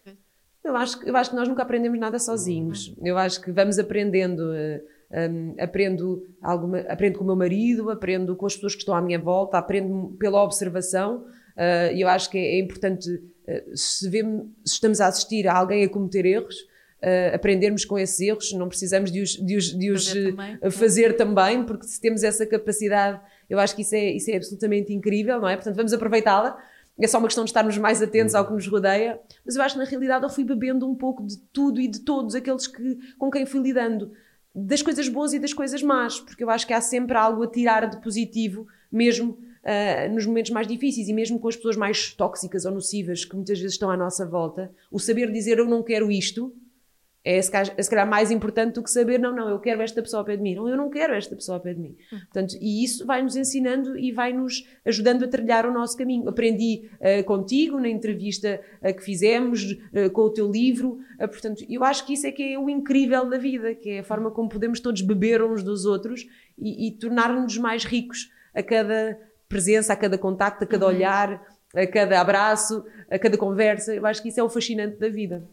[0.63, 2.93] Eu acho, que- eu acho que nós nunca aprendemos nada sozinhos.
[3.04, 4.54] Eu acho que vamos aprendendo.
[4.54, 4.82] eh,
[5.30, 9.02] hum, aprendo, alguma, aprendo com o meu marido, aprendo com as pessoas que estão à
[9.02, 11.26] minha volta, aprendo pela observação.
[11.58, 13.10] eh, E eu acho que é, é importante,
[13.47, 16.56] eh, se, vemos, se estamos a assistir a alguém a cometer erros,
[17.02, 18.54] eh, aprendermos com esses erros.
[18.54, 20.71] Não precisamos de os, de os, de os, Fazer também.
[20.71, 23.19] fazer também, porque se temos essa capacidade,
[23.50, 25.56] eu acho que isso é, isso é absolutamente incrível, não é?
[25.56, 26.58] Portanto, vamos aproveitá-la.
[27.02, 29.20] É só uma questão de estarmos mais atentos ao que nos rodeia.
[29.46, 32.02] Mas eu acho que na realidade eu fui bebendo um pouco de tudo e de
[32.02, 34.12] todos aqueles que, com quem fui lidando.
[34.54, 37.48] Das coisas boas e das coisas más, porque eu acho que há sempre algo a
[37.48, 42.14] tirar de positivo, mesmo ah, nos momentos mais difíceis e mesmo com as pessoas mais
[42.14, 44.72] tóxicas ou nocivas que muitas vezes estão à nossa volta.
[44.92, 46.54] O saber dizer eu não quero isto
[47.24, 50.02] é se calhar, se calhar mais importante do que saber, não, não, eu quero esta
[50.02, 51.96] pessoa ao pé de mim, não, eu não quero esta pessoa ao pé de mim.
[52.10, 56.28] Portanto, e isso vai-nos ensinando e vai-nos ajudando a trilhar o nosso caminho.
[56.28, 61.84] Aprendi eh, contigo na entrevista eh, que fizemos, eh, com o teu livro, portanto, eu
[61.84, 64.50] acho que isso é que é o incrível da vida, que é a forma como
[64.50, 66.26] podemos todos beber uns dos outros
[66.58, 71.42] e, e tornar-nos mais ricos a cada presença, a cada contacto, a cada olhar,
[71.76, 73.94] a cada abraço, a cada conversa.
[73.94, 75.48] Eu acho que isso é o fascinante da vida.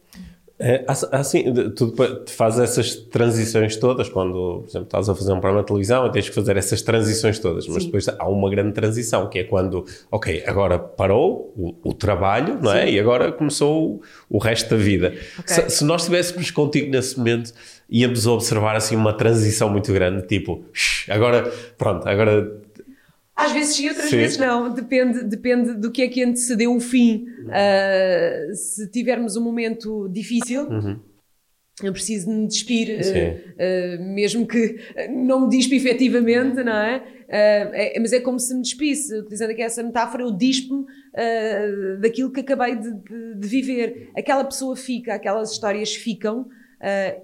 [0.60, 1.44] É, assim,
[1.76, 1.94] tu
[2.26, 6.28] fazes essas transições todas, quando, por exemplo, estás a fazer um programa de televisão tens
[6.28, 7.86] que fazer essas transições todas, mas Sim.
[7.86, 12.72] depois há uma grande transição, que é quando, ok, agora parou o, o trabalho, não
[12.72, 12.90] é?
[12.90, 15.14] E agora começou o, o resto da vida.
[15.38, 15.54] Ok.
[15.54, 17.52] Se, se nós estivéssemos contigo nesse momento,
[17.88, 22.50] íamos observar assim uma transição muito grande, tipo, "Shh, agora, pronto, agora
[23.38, 24.16] Às vezes sim, outras Sim.
[24.16, 24.72] vezes não.
[24.74, 27.26] Depende, depende do que é que antecedeu o fim.
[27.50, 30.68] Ah, se tivermos um momento difícil,
[31.82, 33.36] eu preciso de me despir, Sim.
[33.58, 34.76] ah, mesmo que
[35.10, 37.02] não me dispe efetivamente, não é?
[37.28, 39.14] É- Mas é como se me despisse.
[39.14, 40.86] Utilizando aqui essa metáfora, eu dispo-me
[42.00, 44.10] daquilo que acabei de, de- de viver.
[44.16, 46.46] Aquela pessoa fica, aquelas histórias ficam.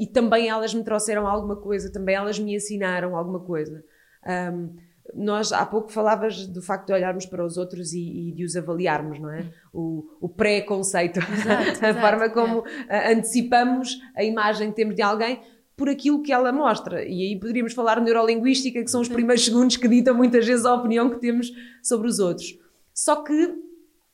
[0.00, 3.83] e também elas me trouxeram alguma coisa, também elas me ensinaram alguma coisa.
[4.27, 4.70] Ahm,
[5.12, 8.56] nós há pouco falavas do facto de olharmos para os outros e, e de os
[8.56, 9.44] avaliarmos, não é?
[9.72, 11.20] O, o pré-conceito,
[11.82, 13.12] a forma como é.
[13.12, 15.40] antecipamos a imagem que temos de alguém
[15.76, 17.04] por aquilo que ela mostra.
[17.04, 20.64] E aí poderíamos falar de neurolinguística, que são os primeiros segundos que ditam muitas vezes
[20.64, 22.56] a opinião que temos sobre os outros.
[22.92, 23.54] Só que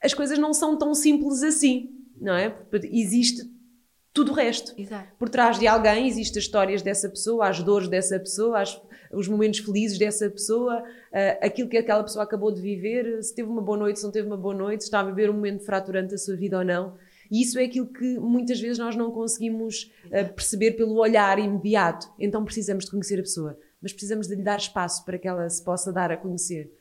[0.03, 2.57] as coisas não são tão simples assim, não é?
[2.91, 3.43] Existe
[4.13, 4.75] tudo o resto.
[4.77, 5.09] Exato.
[5.19, 8.81] Por trás de alguém existem as histórias dessa pessoa, as dores dessa pessoa, as,
[9.13, 13.49] os momentos felizes dessa pessoa, uh, aquilo que aquela pessoa acabou de viver, se teve
[13.49, 15.65] uma boa noite, se não teve uma boa noite, se está a viver um momento
[15.65, 16.97] fraturante da sua vida ou não.
[17.31, 22.09] E isso é aquilo que muitas vezes nós não conseguimos uh, perceber pelo olhar imediato.
[22.19, 25.49] Então precisamos de conhecer a pessoa, mas precisamos de lhe dar espaço para que ela
[25.49, 26.73] se possa dar a conhecer.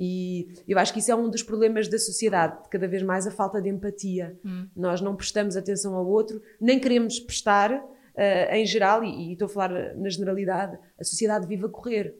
[0.00, 3.32] E eu acho que isso é um dos problemas da sociedade, cada vez mais a
[3.32, 4.38] falta de empatia.
[4.44, 4.68] Hum.
[4.76, 7.84] Nós não prestamos atenção ao outro, nem queremos prestar,
[8.18, 12.14] uh, em geral, e, e, estou a falar na generalidade, a sociedade vive a correr.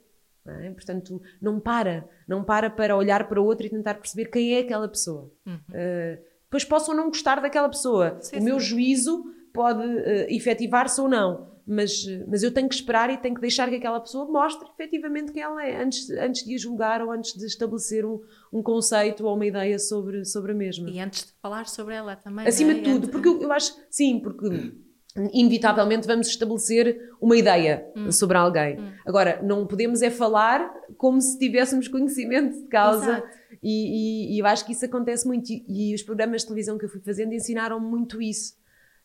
[0.44, 0.70] Não é?
[0.70, 4.61] Portanto, não para, não para para olhar para o outro e tentar perceber quem é
[4.61, 5.30] aquela pessoa.
[5.44, 5.54] Uhum.
[5.54, 8.18] Uh, pois posso ou não gostar daquela pessoa.
[8.20, 8.44] Sim, o sim.
[8.44, 13.34] meu juízo pode uh, efetivar-se ou não mas, mas eu tenho que esperar e tenho
[13.34, 17.02] que deixar que aquela pessoa mostre efetivamente quem ela é, antes, antes de a julgar
[17.02, 20.88] ou antes de estabelecer um, um conceito ou uma ideia sobre, sobre a mesma.
[20.88, 22.46] E antes de falar sobre ela também.
[22.46, 22.74] Acima é?
[22.74, 23.11] de tudo, antes...
[23.11, 24.48] porque eu, eu acho, sim, porque
[25.33, 28.12] inevitavelmente vamos estabelecer uma ideia hum.
[28.12, 28.79] sobre alguém.
[28.79, 28.92] Hum.
[29.07, 33.23] Agora, não podemos é falar como se tivéssemos conhecimento de causa.
[33.62, 35.51] E, e, e, eu acho que isso acontece muito.
[35.51, 38.57] E, e, os programas de televisão que eu fui fazendo ensinaram muito isso.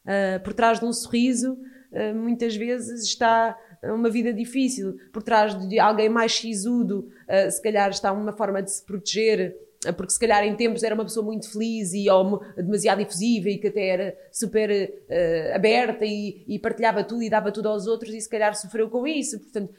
[0.03, 1.57] Uh, por trás de um sorriso
[1.93, 4.97] eh, muitas vezes está uma vida difícil.
[5.11, 9.55] Por trás de alguém mais sisudo, eh, se calhar está uma forma de se proteger,
[9.91, 13.57] porque se calhar em tempos era uma pessoa muito feliz e ou, demasiado efusiva e
[13.57, 18.13] que até era super uh, aberta e, e, partilhava tudo e dava tudo aos outros
[18.13, 19.39] e se calhar sofreu com isso.
[19.39, 19.73] Portanto,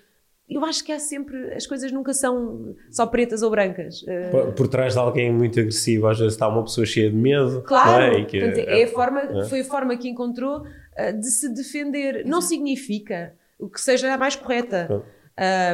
[0.49, 4.05] eu acho que há sempre, as coisas nunca são só pretas ou brancas.
[4.31, 7.62] Por, por trás de alguém muito agressivo, às vezes está uma pessoa cheia de medo.
[7.62, 8.25] Claro, é?
[8.25, 9.45] que, Portanto, é a forma, é.
[9.45, 12.25] foi a forma que encontrou uh, de se defender.
[12.27, 15.03] Não significa o que seja a mais correta,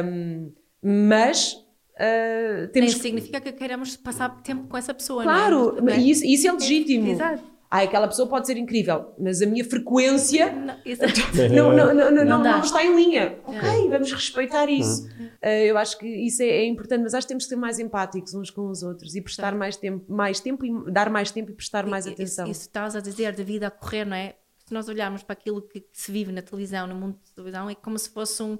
[0.05, 1.60] um, mas
[2.01, 2.93] Uh, temos...
[2.93, 5.97] Nem significa que queiramos passar tempo com essa pessoa, claro, não é?
[5.97, 7.11] isso, isso é legítimo.
[7.11, 7.51] Exato.
[7.69, 10.51] Ah, aquela pessoa pode ser incrível, mas a minha frequência
[11.53, 13.39] não, não, não, não, não, não, está em linha.
[13.45, 15.07] Ok, vamos respeitar isso.
[15.41, 17.79] Uh, eu acho que isso é, é, importante, mas acho que temos que ser mais
[17.79, 21.51] empáticos uns com os outros e prestar mais tempo, mais tempo e dar mais tempo
[21.51, 22.43] e prestar mais atenção.
[22.45, 24.35] Isso, isso estás a dizer da vida a correr, não é?
[24.71, 27.75] se nós olharmos para aquilo que, se vive na televisão, no mundo da televisão, é
[27.75, 28.57] como se fosse um,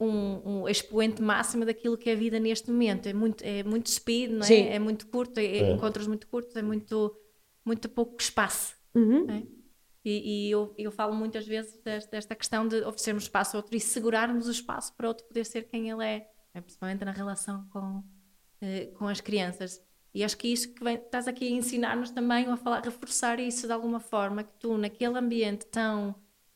[0.00, 3.06] um, um, expoente máximo daquilo que é a vida neste momento.
[3.06, 4.44] É muito, é muito speed, não é?
[4.44, 4.66] Sim.
[4.68, 5.72] É muito curto, é, é.
[5.72, 7.14] encontros muito curtos, é muito,
[7.64, 8.74] muito pouco espaço.
[8.94, 9.30] Uhum.
[9.30, 9.42] É?
[10.02, 13.76] E, e, eu, eu falo muitas vezes desta, desta, questão de oferecermos espaço ao outro
[13.76, 17.12] e segurarmos o espaço para o outro poder ser quem ele é, é principalmente na
[17.12, 18.02] relação com,
[18.62, 19.84] eh, com as crianças.
[20.14, 23.38] E acho que é isso que vem, estás aqui a ensinar-nos também a falar, reforçar
[23.38, 26.14] isso de alguma forma, que tu, naquele ambiente tão,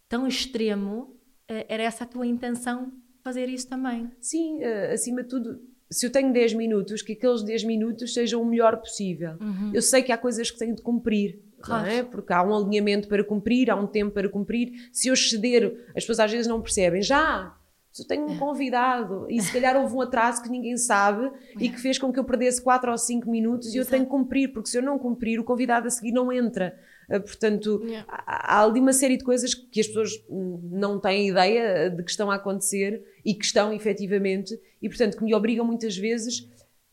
[0.09, 2.91] tão extremo, eh, era essa a tua intenção
[3.25, 4.11] fazer isso também.
[4.21, 5.61] Sim, uh, acima de tudo,
[5.91, 9.37] se eu tenho 10 minutos, que aqueles 10 minutos sejam o melhor possível.
[9.41, 9.73] Uhum.
[9.73, 11.41] Eu sei que há coisas que tenho de cumprir.
[11.61, 11.89] Claro.
[11.89, 12.03] É?
[12.03, 14.91] Porque há um alinhamento para cumprir, há um tempo para cumprir.
[14.93, 17.01] Se eu ceder, as pessoas às vezes não percebem.
[17.01, 17.57] Já
[17.95, 18.39] se eu tenho um é.
[18.39, 22.19] convidado e se calhar houve um atraso que ninguém sabe e que fez com que
[22.19, 24.99] eu perdesse 4 ou 5 minutos e eu tenho que cumprir, porque se eu não
[24.99, 26.77] cumprir, o convidado a seguir não entra.
[27.11, 28.07] Uh, portanto, yeah.
[28.09, 32.11] há, há ali uma série de coisas que as pessoas não têm ideia de que
[32.11, 36.49] estão a acontecer e que estão efetivamente, e portanto que me obrigam muitas vezes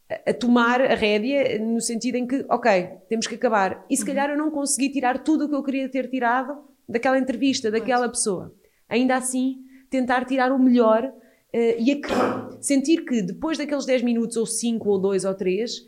[0.10, 3.86] a, a tomar a rédea no sentido em que, ok, temos que acabar.
[3.89, 4.08] E se uhum.
[4.08, 8.10] calhar eu não consegui tirar tudo o que eu queria ter tirado daquela entrevista, daquela
[8.10, 8.54] pessoa.
[8.89, 11.13] Ainda assim tentar tirar o melhor uh,
[11.54, 12.02] e
[12.62, 15.86] sentir que depois daqueles 10 minutos, ou 5, ou 2, ou 3,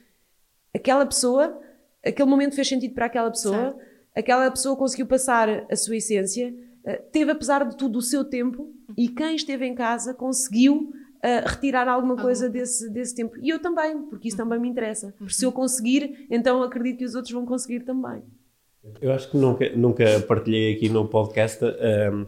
[0.73, 1.59] aquela pessoa,
[2.05, 3.92] aquele momento fez sentido para aquela pessoa, certo.
[4.15, 6.53] Aquela pessoa conseguiu passar a sua essência,
[6.85, 10.91] uh, teve, apesar de tudo, o seu tempo e quem esteve em casa conseguiu.
[11.23, 13.37] Uh, retirar alguma coisa desse, desse tempo.
[13.41, 15.15] E eu também, porque isso também me interessa.
[15.17, 18.21] Porque se eu conseguir, então acredito que os outros vão conseguir também.
[18.99, 22.25] Eu acho que nunca, nunca partilhei aqui no podcast um,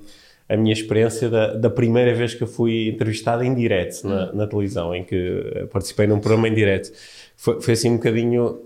[0.48, 4.48] a minha experiência da, da, primeira vez que eu fui entrevistado em direto na, na,
[4.48, 6.92] televisão, em que participei num programa em direto.
[7.38, 8.60] Foi, foi, assim um bocadinho.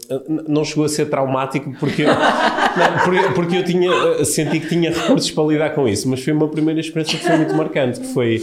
[0.47, 5.31] Não chegou a ser traumático porque eu, não, porque, eu tinha, senti que tinha recursos
[5.31, 8.41] para lidar com isso, mas foi uma primeira experiência que foi muito marcante, que foi.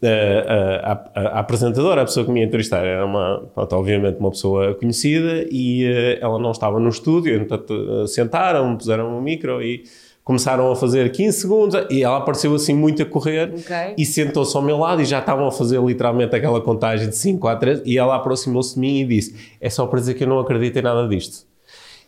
[0.00, 4.20] A, a, a, a apresentadora, a pessoa que me ia entrevistar, era uma, pronto, obviamente
[4.20, 5.84] uma pessoa conhecida e
[6.20, 9.82] ela não estava no estúdio, então sentaram, puseram um micro e
[10.28, 13.94] começaram a fazer 15 segundos e ela apareceu assim muito a correr Ok.
[13.96, 17.48] e sentou-se ao meu lado e já estavam a fazer literalmente aquela contagem de 5
[17.48, 20.28] a 3 e ela aproximou-se de mim e disse é só para dizer que eu
[20.28, 21.46] não acredito em nada disto.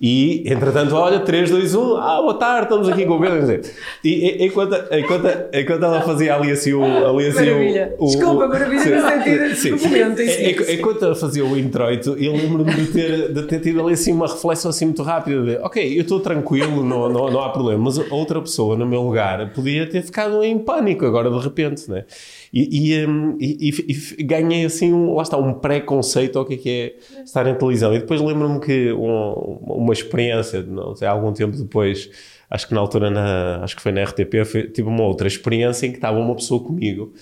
[0.00, 3.60] E, entretanto, olha, 3, 2, 1, ah, boa tarde, estamos aqui com o Pedro.
[4.02, 6.82] E, enquanto, enquanto, enquanto ela fazia ali assim o...
[6.82, 7.94] Ali, assim, Maravilha.
[7.98, 12.16] o, o, Desculpa, maravilha sim, no sentido do momento em Enquanto ela fazia o introito,
[12.18, 15.56] eu lembro-me de ter, de ter tido ali assim uma reflexão assim muito rápida de,
[15.58, 19.52] ok, eu estou tranquilo, não, não, não há problema, mas outra pessoa no meu lugar
[19.52, 22.04] podia ter ficado em pânico agora de repente, né?
[22.52, 23.70] E, e, hum, e-
[24.18, 27.54] e- ganhei assim, um, lá está, um preconceito ao que é que é estar em
[27.54, 27.94] televisão.
[27.94, 32.10] E depois lembro-me que um- uma experiência, não sei, algum tempo depois,
[32.50, 35.86] acho que na altura, na, acho que foi na RTP, foi- tive uma outra experiência
[35.86, 37.12] em que estava uma pessoa comigo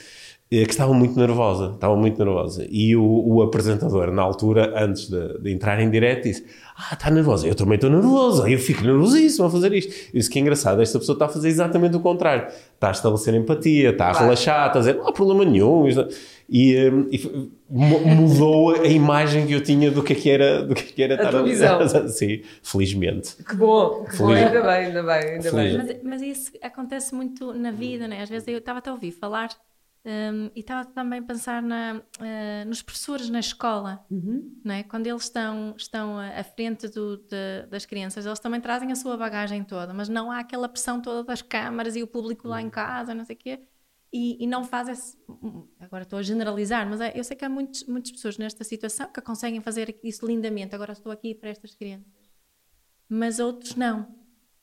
[0.50, 2.66] que estava muito nervosa, estava muito nervosa.
[2.70, 7.11] E o, o apresentador, na altura, antes de, de entrar em direto, disse: Ah, está
[7.11, 7.46] nervosa.
[7.46, 8.48] Eu também estou nervosa.
[8.48, 9.92] Eu fico nervosíssimo a fazer isto.
[10.14, 12.46] Eu disse que é engraçado, esta pessoa está a fazer exatamente o contrário.
[12.74, 14.24] Está a estabelecer empatia, está a Claro.
[14.24, 15.87] relaxar, está a dizer: Não há problema nenhum.
[15.87, 16.08] Isto-
[16.50, 20.74] E, eh, e mudou a imagem que eu tinha do que é que era, do
[20.74, 21.54] que é que era A estar ali.
[21.56, 22.08] televisão.
[22.08, 23.37] Sim, felizmente.
[23.44, 25.76] Que bom, que bom, ainda bem, ainda bem, ainda Feliz.
[25.76, 25.87] bem.
[26.02, 28.22] Mas, mas isso acontece muito na vida, né?
[28.22, 29.50] Às vezes eu estava até a ouvir falar
[30.04, 34.04] hum, e estava também a pensar na, eh, nos professores na escola,
[34.64, 34.82] não é?
[34.82, 39.16] Quando eles estão, estão à frente do- de- das crianças, eles também trazem a sua
[39.16, 42.70] bagagem toda, mas não há aquela pressão toda das câmaras e o público lá em
[42.70, 43.61] casa, não sei o quê.
[44.12, 45.18] E, e não faz esse.
[45.80, 49.06] Agora estou a generalizar, mas é- eu sei que há muitos, muitas pessoas nesta situação
[49.12, 50.74] que conseguem fazer isso lindamente.
[50.74, 52.06] Agora estou aqui para estas crianças
[53.08, 54.14] mas outros não.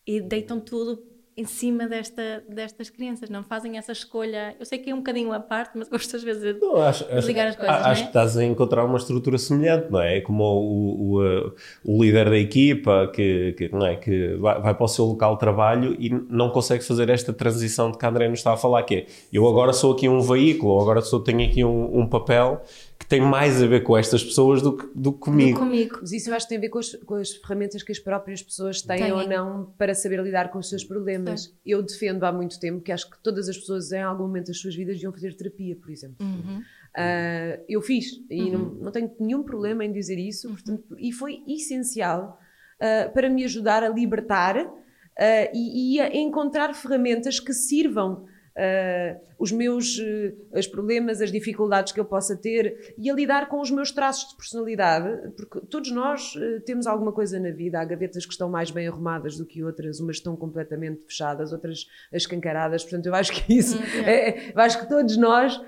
[0.05, 1.03] E deitam tudo
[1.37, 4.55] em cima desta, destas crianças, não fazem essa escolha.
[4.57, 6.61] Eu sei que é um bocadinho à parte, mas gosto às vezes de.
[6.61, 7.67] Não, acho, as coisas, é?
[7.67, 10.17] acho que estás a encontrar uma estrutura semelhante, não é?
[10.17, 13.97] É Como o, o, uh, o líder da equipa que, que, não é?
[13.97, 17.91] que vai, vai para o seu local de trabalho e não consegue fazer esta transição
[17.91, 20.21] de que a André nos está a falar, que é eu agora sou aqui um
[20.21, 22.61] veículo, ou agora sou, tenho aqui um, um papel
[22.97, 25.59] que tem mais a ver com estas pessoas do que, do que comigo.
[25.59, 25.97] Comigo.
[26.01, 27.99] Mas isso eu acho que tem a ver com as, com as ferramentas que as
[27.99, 29.11] próprias pessoas têm Têm.
[29.11, 31.53] ou não para saber lidar com os seus problemas.
[31.65, 34.59] Eu defendo há muito tempo que acho que todas as pessoas em algum momento das
[34.59, 36.17] suas vidas deviam fazer terapia, por exemplo.
[36.19, 36.61] Uhum.
[36.95, 41.43] Ah, eu fiz e não, não tenho nenhum problema em dizer isso, portanto, e foi
[41.45, 42.39] essencial
[42.79, 48.25] ah, para me ajudar a libertar ah, e, e a encontrar ferramentas que sirvam
[48.57, 53.49] ah, os meus eh, os problemas, as dificuldades que eu possa ter e a lidar
[53.49, 57.79] com os meus traços de personalidade, porque todos nós eh, temos alguma coisa na vida.
[57.79, 61.85] Há gavetas que estão mais bem arrumadas do que outras, umas estão completamente fechadas, outras
[62.13, 62.83] escancaradas.
[62.83, 65.59] Portanto, eu acho que isso, é- eu acho que todos nós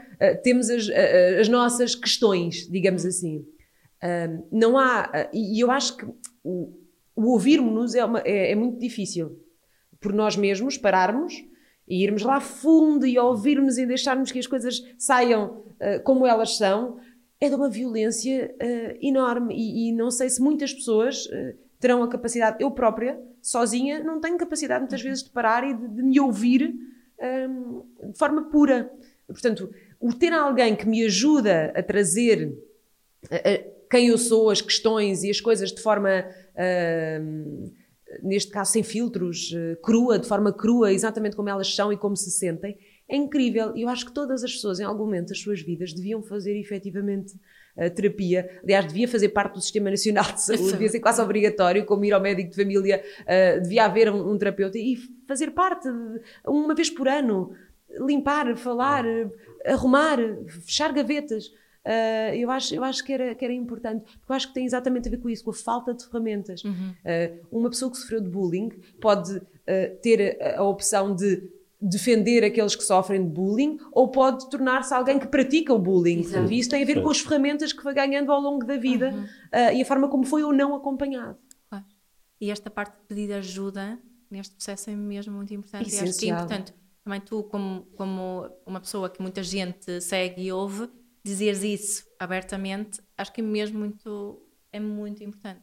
[0.43, 0.87] temos as,
[1.39, 3.45] as nossas questões, digamos assim.
[4.01, 6.05] Ahm, não há, e eu acho que
[6.43, 6.73] o,
[7.15, 9.39] o ouvirmos-nos é, é- é muito difícil
[9.99, 11.33] por nós mesmos pararmos
[11.87, 16.57] e irmos lá fundo e ouvirmos e deixarmos que as coisas saiam ah, como elas
[16.57, 16.99] são,
[17.39, 19.55] é de uma violência ah, enorme.
[19.55, 24.19] E, e não sei se muitas pessoas ah, terão a capacidade, eu própria, sozinha, não
[24.19, 26.75] tenho capacidade muitas vezes de parar e de, de me ouvir
[27.19, 28.91] ah, de forma pura.
[29.27, 29.69] Portanto,
[29.99, 32.57] o ter alguém que me ajuda a trazer
[33.89, 37.69] quem eu sou, as questões e as coisas de forma, ahm,
[38.23, 42.15] neste caso sem filtros, eh, crua, de forma crua, exatamente como elas são e como
[42.15, 42.77] se sentem,
[43.09, 43.75] é incrível.
[43.75, 46.57] E eu acho que todas as pessoas, em algum momento das suas vidas, deviam fazer
[46.59, 47.33] efetivamente
[47.77, 48.59] a terapia.
[48.63, 52.11] Aliás, devia fazer parte do Sistema Nacional de Saúde, devia ser quase obrigatório, como ir
[52.13, 56.73] ao médico de família, ah, devia haver um, um terapeuta e fazer parte, de- uma
[56.73, 57.51] vez por ano,
[58.05, 59.05] limpar, falar,
[59.65, 60.17] arrumar,
[60.65, 61.45] fechar gavetas.
[61.87, 64.65] Uh, eu, acho, eu acho que era, que era importante, porque eu acho que tem
[64.65, 66.61] exatamente a ver com isso, com a falta de ferramentas.
[66.63, 66.75] Uh,
[67.49, 68.69] uma pessoa que sofreu de bullying
[68.99, 69.43] pode uh,
[70.01, 75.17] ter a, a opção de defender aqueles que sofrem de bullying ou pode tornar-se alguém
[75.19, 76.19] que pratica o bullying.
[76.19, 76.51] Exato.
[76.51, 79.13] E isso tem a ver com as ferramentas que foi ganhando ao longo da vida
[79.13, 81.37] uh, e a forma como foi ou não acompanhado.
[81.69, 81.85] Claro.
[82.41, 83.97] E esta parte de pedir ajuda
[84.29, 85.83] neste processo é mesmo muito importante.
[85.83, 86.37] E acho que é Essencial.
[86.37, 86.73] importante
[87.07, 90.89] também tu, como, como uma pessoa que muita gente segue e ouve,
[91.27, 95.61] dizeres isso abertamente, acho que é mesmo muito, é muito importante.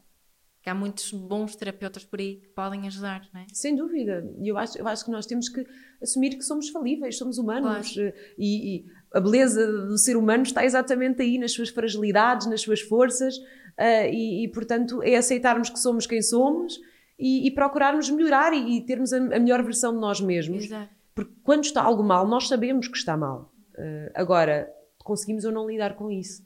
[0.63, 3.47] Que há muitos bons terapeutas por aí que podem ajudar, não é?
[3.53, 4.25] Sem dúvida.
[4.41, 5.63] E eu acho, eu acho que nós temos que
[6.03, 7.95] assumir que somos falíveis, somos humanos.
[7.99, 12.63] eh, E, e a beleza do ser humano está exatamente aí, nas suas fragilidades, nas
[12.63, 13.35] suas forças.
[13.77, 16.81] eh, e, e, portanto, é aceitarmos que somos quem somos
[17.19, 20.65] e, e procurarmos melhorar e, e termos a, a melhor versão de nós mesmos.
[20.65, 20.91] Exato.
[21.15, 23.53] Porque quando está algo mal, nós sabemos que está mal.
[23.77, 24.67] Eh, agora,
[25.05, 26.43] conseguimos ou não lidar com isso.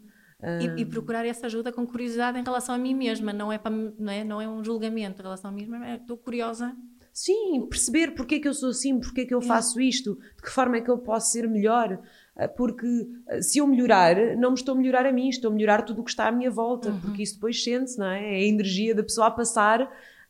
[0.61, 3.72] E, e procurar essa ajuda com curiosidade em relação a mim mesma, não é, para,
[3.72, 6.76] não é, não é um julgamento em relação a mim mesma, é, estou curiosa
[7.20, 10.42] Sim, perceber porque é que eu sou assim, porque é que eu faço isto, de
[10.42, 12.00] que forma é que eu posso ser melhor.
[12.36, 12.86] Ah, Porque
[13.28, 16.00] ah, se eu melhorar, não me estou a melhorar a mim, estou a melhorar tudo
[16.00, 18.34] o que está à minha volta, porque isso depois sente-se, não é?
[18.34, 19.80] É a energia da pessoa a passar.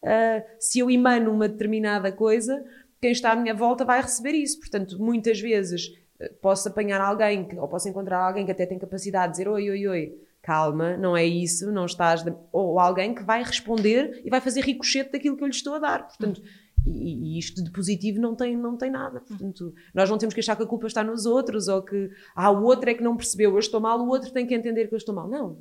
[0.02, 2.64] ah, se eu emano uma determinada coisa,
[3.02, 4.58] quem está à minha volta vai receber isso.
[4.58, 5.92] Portanto, muitas vezes
[6.40, 9.86] posso apanhar alguém, ou posso encontrar alguém que até tem capacidade de dizer oi, oi,
[9.86, 12.22] oi, calma, não é isso, não estás.
[12.22, 15.74] de-" Ou alguém que vai responder e vai fazer ricochete daquilo que eu lhe estou
[15.74, 16.06] a dar.
[16.08, 16.42] Portanto,
[16.86, 19.20] e, e isto de positivo não tem, não tem nada.
[19.20, 22.50] Portanto, nós não temos que achar que a culpa está nos outros ou que ah,
[22.50, 24.94] o outro é que não percebeu, eu estou mal, o outro tem que entender que
[24.94, 25.28] eu estou mal.
[25.28, 25.58] Não.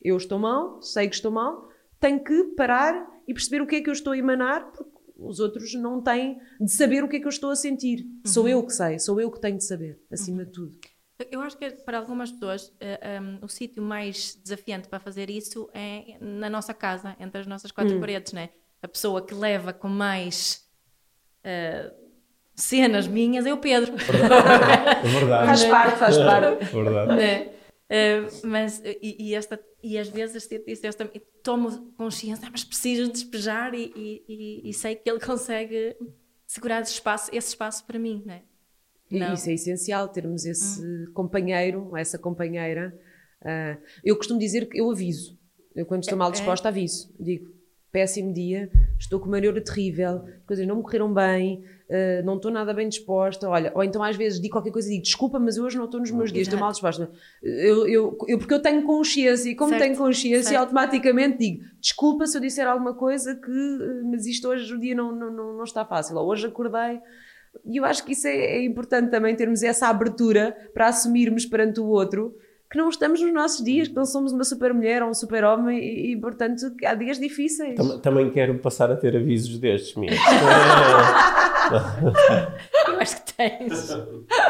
[0.00, 1.68] Eu estou mal, sei que estou mal,
[2.00, 5.40] tenho que parar e perceber o que é que eu estou a emanar, porque os
[5.40, 8.06] outros não têm de saber o que é que eu estou a sentir.
[8.26, 10.74] Sou eu que sei, sou eu que tenho de saber, acima de tudo.
[11.30, 15.68] Eu acho que para algumas pessoas eh, um, o sítio mais desafiante para fazer isso
[15.72, 18.50] é na nossa casa, entre as nossas quatro paredes, né?
[18.82, 20.64] A pessoa que leva com mais
[21.44, 21.92] eh,
[22.56, 23.94] cenas minhas é o Pedro.
[23.94, 25.46] É verdade.
[25.46, 26.64] Faz parte, faz parte.
[26.64, 27.14] verdade.
[27.14, 27.52] né?
[27.94, 31.04] Eh, mas e, e esta e às vezes isso, esta,
[31.42, 35.94] tomo consciência, "Ah, mas preciso despejar e, e, e- sei que ele consegue
[36.46, 38.44] segurar esse espaço, esse espaço para mim, né?
[39.10, 39.34] Não.
[39.34, 42.98] Isso é essencial, termos esse companheiro, ou essa companheira.
[43.44, 45.38] Ah, eu costumo dizer que eu aviso.
[45.74, 47.12] Eu, quando estou mal disposta, aviso.
[47.20, 47.52] Digo,
[47.92, 52.50] péssimo dia, estou com uma neura terrível, coisas não me correram bem, ah, não estou
[52.50, 53.46] nada bem disposta.
[53.48, 56.00] Olha, ou então às vezes digo qualquer coisa e digo, desculpa, mas hoje não estou
[56.00, 57.10] nos meus dias, estou mal disposta.
[57.42, 60.60] Eu, eu, eu- porque eu tenho consciência, e como Certo, tenho consciência, certo.
[60.60, 64.94] automaticamente digo, desculpa se eu disser alguma coisa que, ah, mas isto hoje o dia
[64.94, 66.16] não, não, não, não está fácil.
[66.16, 66.98] Ou hoje acordei.
[67.66, 71.78] E eu acho que isso é, é importante também termos essa abertura para assumirmos perante
[71.80, 72.34] o outro
[72.72, 75.44] que não estamos nos nossos dias, que não somos uma super mulher ou um super
[75.44, 77.74] homem e, e, portanto, que há dias difíceis.
[77.76, 80.12] Tam- Também quero passar a ter avisos destes, minha.
[82.88, 83.96] Eu acho que tens.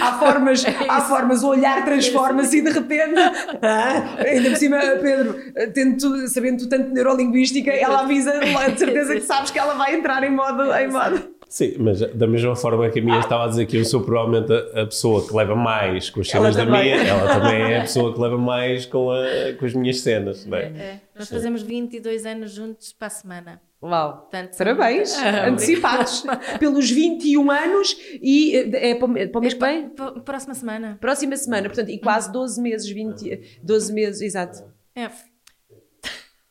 [0.00, 3.14] Há formas, há formas, o olhar transforma-se e de repente,
[3.62, 5.36] ah, ainda por cima, Pedro,
[5.72, 9.74] tendo tu, sabendo tu tanto de neurolinguística, ela avisa de certeza que sabes que ela
[9.74, 10.72] vai entrar em modo.
[10.74, 11.32] Em modo.
[11.48, 14.50] Sim, mas da mesma forma que a minha estava a dizer que eu sou provavelmente
[14.74, 17.80] a, a pessoa que leva mais com as cenas da minha, ela também é a
[17.82, 20.62] pessoa que leva mais com, a- com as minhas cenas, não é?
[20.62, 23.60] É, nós fazemos 22 anos juntos para a semana.
[23.82, 24.18] Uau!
[24.18, 26.24] Portanto, Parabéns, Ah, antecipados
[26.60, 29.88] pelos 21 anos e é para o para o mês que vem?
[29.88, 30.96] P- Próxima semana.
[31.00, 34.62] Próxima semana, portanto, e quase 12 meses, 20, 12 meses, exato.
[34.94, 35.10] É.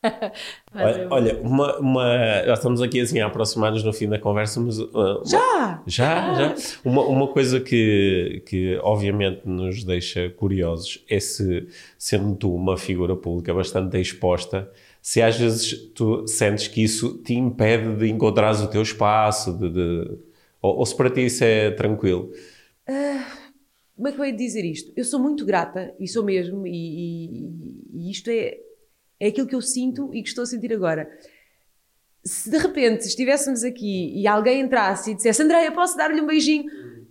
[0.73, 4.79] Olha, olha, uma, uma- já estamos aqui assim a aproximar-nos no fim da conversa, mas
[4.79, 5.83] uh, uma- Já!
[5.85, 6.55] Já, já.
[6.83, 11.67] Uma, uma coisa que, que obviamente nos deixa curiosos é se,
[11.99, 14.71] sendo tu uma figura pública bastante exposta,
[15.01, 19.69] se às vezes tu sentes que isso te impede de encontrares o teu espaço, de,
[19.69, 20.17] de-
[20.61, 22.31] ou, ou se para ti isso é tranquilo.
[23.95, 24.91] Como é que eu ia dizer isto?
[24.95, 28.57] Eu sou muito grata, e sou mesmo, e, e- e isto é,
[29.19, 31.09] é aquilo que eu sinto e que estou a sentir agora.
[32.23, 36.65] Se de repente estivéssemos aqui e alguém entrasse e dissesse Andréia, posso dar-lhe um beijinho?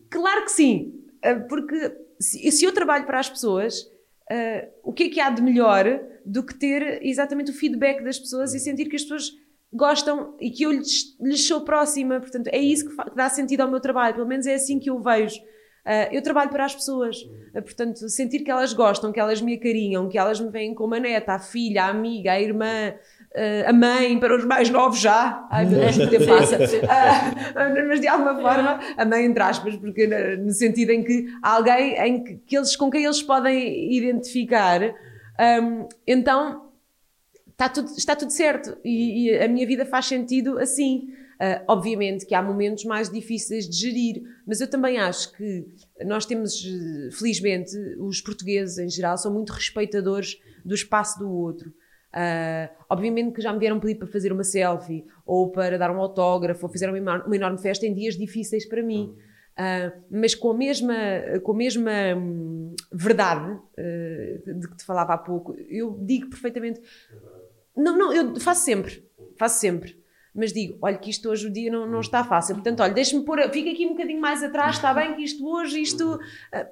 [0.08, 3.89] Claro que sim, Ah, porque se, se eu trabalho para as pessoas,
[4.30, 8.18] ah, o que é que há de melhor do que ter exatamente o feedback das
[8.18, 9.32] pessoas e sentir que as pessoas
[9.72, 12.20] gostam e que eu lhes, lhes sou próxima.
[12.20, 14.90] Portanto, é isso que, que dá sentido ao meu trabalho, pelo menos é assim que
[14.90, 15.40] eu vejo.
[15.84, 17.16] Ah, eu trabalho para as pessoas,
[17.54, 20.94] Ah, portanto, sentir que elas gostam, que elas me acarinham, que elas me veem como
[20.94, 22.94] a neta, a filha, a amiga, a irmã,
[23.34, 25.46] ah, a mãe, para os mais novos já.
[25.50, 26.58] Ai meu Deus, que passa.
[26.88, 30.06] Ah, mas de alguma forma, a mãe, entre aspas, porque
[30.36, 34.80] no sentido em que há alguém em que, que eles, com quem eles podem identificar.
[35.38, 36.70] Ahm, então,
[37.50, 41.08] está tudo, está tudo certo e, e a minha vida faz sentido assim.
[41.42, 45.64] Ah, obviamente que há momentos mais difíceis de gerir, mas eu também acho que
[46.04, 51.72] nós temos, eh, felizmente, os portugueses em geral são muito respeitadores do espaço do outro.
[52.12, 56.00] Ah, obviamente que já me vieram pedir para fazer uma selfie ou para dar um
[56.00, 59.14] autógrafo ou fizeram uma, enorme- uma enorme festa em dias difíceis para mim.
[59.56, 60.94] Ah, mas com a mesma,
[61.42, 66.80] com a mesma hum, verdade eh, de que te falava há pouco, eu digo perfeitamente.
[67.76, 69.04] Não, não, eu faço sempre,
[69.38, 69.98] faço sempre.
[70.34, 72.54] Mas digo, olha que isto hoje o dia não, não está fácil.
[72.54, 75.80] Portanto, olha, deixa-me pôr, fica aqui um bocadinho mais atrás, está bem que isto hoje,
[75.80, 76.18] isto.
[76.52, 76.66] ah,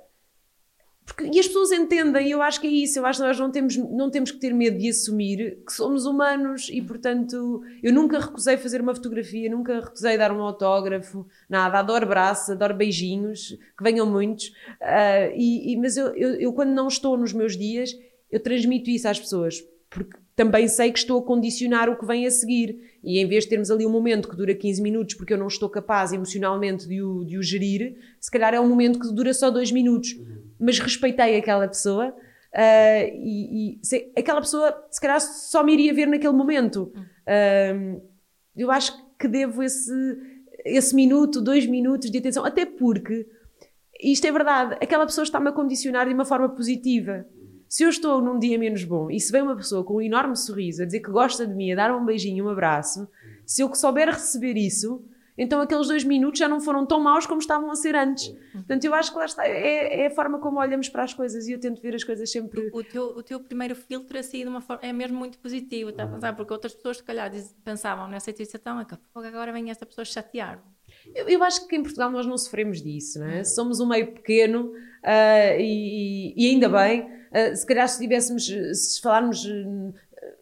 [1.08, 3.50] porque, e as pessoas entendem, eu acho que é isso, eu acho que nós não
[3.50, 8.18] temos, não temos que ter medo de assumir que somos humanos e, portanto, eu nunca
[8.20, 13.82] recusei fazer uma fotografia, nunca recusei dar um autógrafo, nada, adoro braço, adoro beijinhos, que
[13.82, 14.52] venham muitos,
[14.82, 17.90] ah, e, e- mas eu, eu, eu, quando não estou nos meus dias,
[18.30, 22.24] eu transmito isso às pessoas, porque também sei que estou a condicionar o que vem
[22.24, 23.00] a seguir.
[23.02, 25.48] E em vez de termos ali um momento que dura 15 minutos porque eu não
[25.48, 29.34] estou capaz emocionalmente de o, de o gerir, se calhar é um momento que dura
[29.34, 30.16] só dois minutos.
[30.56, 35.92] Mas respeitei aquela pessoa uh, e, e se, aquela pessoa se calhar só me iria
[35.92, 36.92] ver naquele momento.
[37.26, 38.00] Uh,
[38.56, 39.92] eu acho que devo esse,
[40.64, 43.26] esse minuto, dois minutos de atenção, até porque
[44.00, 47.26] isto é verdade, aquela pessoa está-me a condicionar de uma forma positiva.
[47.68, 50.36] Se eu estou num dia menos bom e se vem uma pessoa com um enorme
[50.36, 53.08] sorriso a dizer que gosta de mim, a dar um beijinho, um abraço,
[53.44, 55.04] se eu souber receber isso,
[55.38, 58.34] então aqueles dois minutos já não foram tão maus como estavam a ser antes.
[58.52, 61.46] Portanto, eu acho que lá está, é, é a forma como olhamos para as coisas
[61.46, 62.68] e eu tento ver as coisas sempre.
[62.72, 65.92] O teu, o teu primeiro filtro é assim, de uma forma, é mesmo muito positivo,
[65.92, 66.34] tá a pensar?
[66.34, 70.60] Porque outras pessoas, se calhar, diz, pensavam nessa situação, agora vem esta pessoa chatear.
[71.14, 73.44] Eu, eu, acho que em Portugal nós não sofremos disso, não é?
[73.44, 77.17] Somos um meio pequeno uh, e, e, ainda bem.
[77.30, 79.46] Uh, se calhar se tivéssemos, se falarmos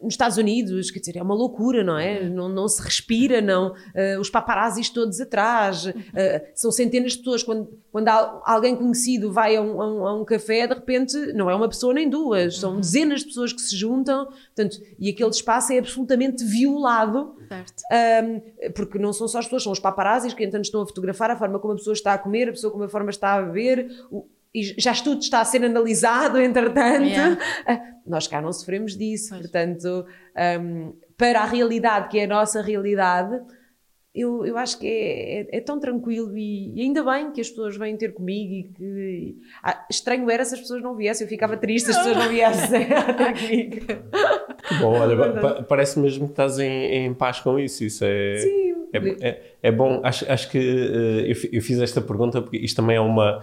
[0.01, 2.21] nos Estados Unidos, quer dizer, é uma loucura, não é?
[2.21, 2.29] Uhum.
[2.33, 3.71] Não, não se respira, não.
[3.71, 5.93] Uh, os paparazzis todos atrás, uh,
[6.53, 7.43] são centenas de pessoas.
[7.43, 11.49] Quando, quando alguém conhecido vai a um, a, um, a um, café, de repente, não
[11.49, 12.79] é uma pessoa nem duas, são uhum.
[12.79, 17.35] dezenas de pessoas que se juntam, portanto, e aquele espaço é absolutamente violado,
[17.91, 21.31] um, porque não são só as pessoas, são os paparazzis que então estão a fotografar
[21.31, 23.41] a forma como a pessoa está a comer, a pessoa como a forma está a
[23.41, 23.89] beber.
[24.11, 27.05] O, e já tudo está a ser analisado, entretanto.
[27.05, 27.37] Yeah.
[28.05, 29.41] Nós cá não sofremos disso, pois.
[29.41, 30.05] portanto,
[30.61, 33.39] um, para a realidade que é a nossa realidade,
[34.17, 37.49] eu, eu acho que é, é, é tão tranquilo e, e, ainda bem que as
[37.49, 39.37] pessoas vêm ter comigo e que.
[39.61, 42.29] Ah, estranho era se as pessoas não viessem, eu ficava triste se as pessoas não
[42.29, 43.85] viessem ter comigo.
[44.79, 48.37] Bom, olha, parece mesmo que estás em, em paz com isso, isso é.
[48.37, 48.67] Sim.
[48.93, 52.77] É, é, é bom, acho, acho que uh, eu, eu fiz esta pergunta porque isto
[52.77, 53.41] também é uma,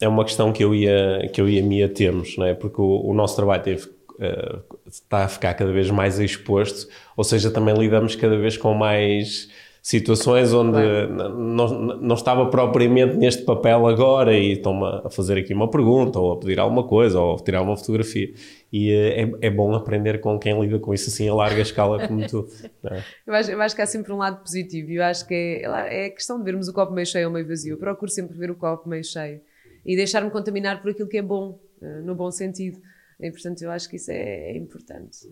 [0.00, 2.54] é uma questão que eu ia, que eu ia me atermos, não é?
[2.54, 7.22] Porque o, o nosso trabalho teve, uh, está a ficar cada vez mais exposto, ou
[7.22, 9.48] seja, também lidamos cada vez com mais
[9.82, 10.78] situações onde
[11.08, 16.32] não, não estava propriamente neste papel agora e estão-me a fazer aqui uma pergunta ou
[16.32, 18.30] a pedir alguma coisa ou a tirar uma fotografia
[18.70, 22.06] e eh, é, é bom aprender com quem lida com isso assim a larga escala
[22.06, 22.46] como tu
[22.84, 23.02] é?
[23.26, 26.06] eu, acho, eu acho que há sempre um lado positivo e eu acho que é,
[26.06, 28.50] é questão de vermos o copo meio cheio ou meio vazio eu procuro sempre ver
[28.50, 29.40] o copo meio cheio
[29.84, 32.80] e deixar-me contaminar por aquilo que é bom, uh, no bom sentido.
[33.18, 35.28] E, portanto, eu acho que isso é, é importante.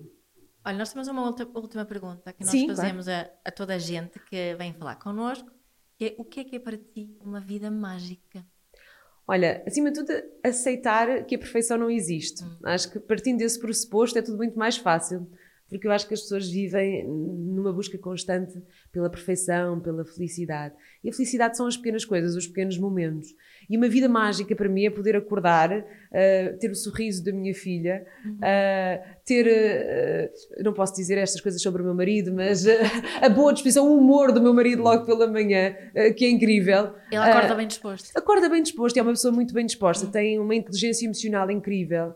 [0.65, 3.29] Olha, nós temos uma outra, última pergunta que nós Sim, fazemos claro.
[3.45, 5.51] a, a, toda a gente que vem falar connosco,
[5.97, 8.45] que é o que é que é para ti uma vida mágica?
[9.27, 12.45] Olha, acima de tudo, aceitar que a perfeição não existe.
[12.45, 12.57] Hum.
[12.65, 15.27] Acho que partindo desse pressuposto é tudo muito mais fácil
[15.69, 20.75] porque eu acho que as pessoas vivem numa busca constante pela perfeição, pela felicidade.
[21.05, 23.35] E a felicidade são as pequenas coisas, os pequenos momentos.
[23.69, 27.55] E uma vida mágica para mim é poder acordar, uh, ter o sorriso da minha
[27.55, 32.65] filha, uh, ter, uh, não posso dizer estas coisas sobre o meu marido, mas
[33.21, 35.75] a boa disposição, o humor do meu marido logo pela manhã,
[36.17, 36.93] que é incrível.
[37.11, 38.11] Ele acorda bem disposto.
[38.17, 40.13] Acorda bem disposto, é uma pessoa muito bem disposta, uhum.
[40.13, 42.15] tem uma inteligência emocional incrível,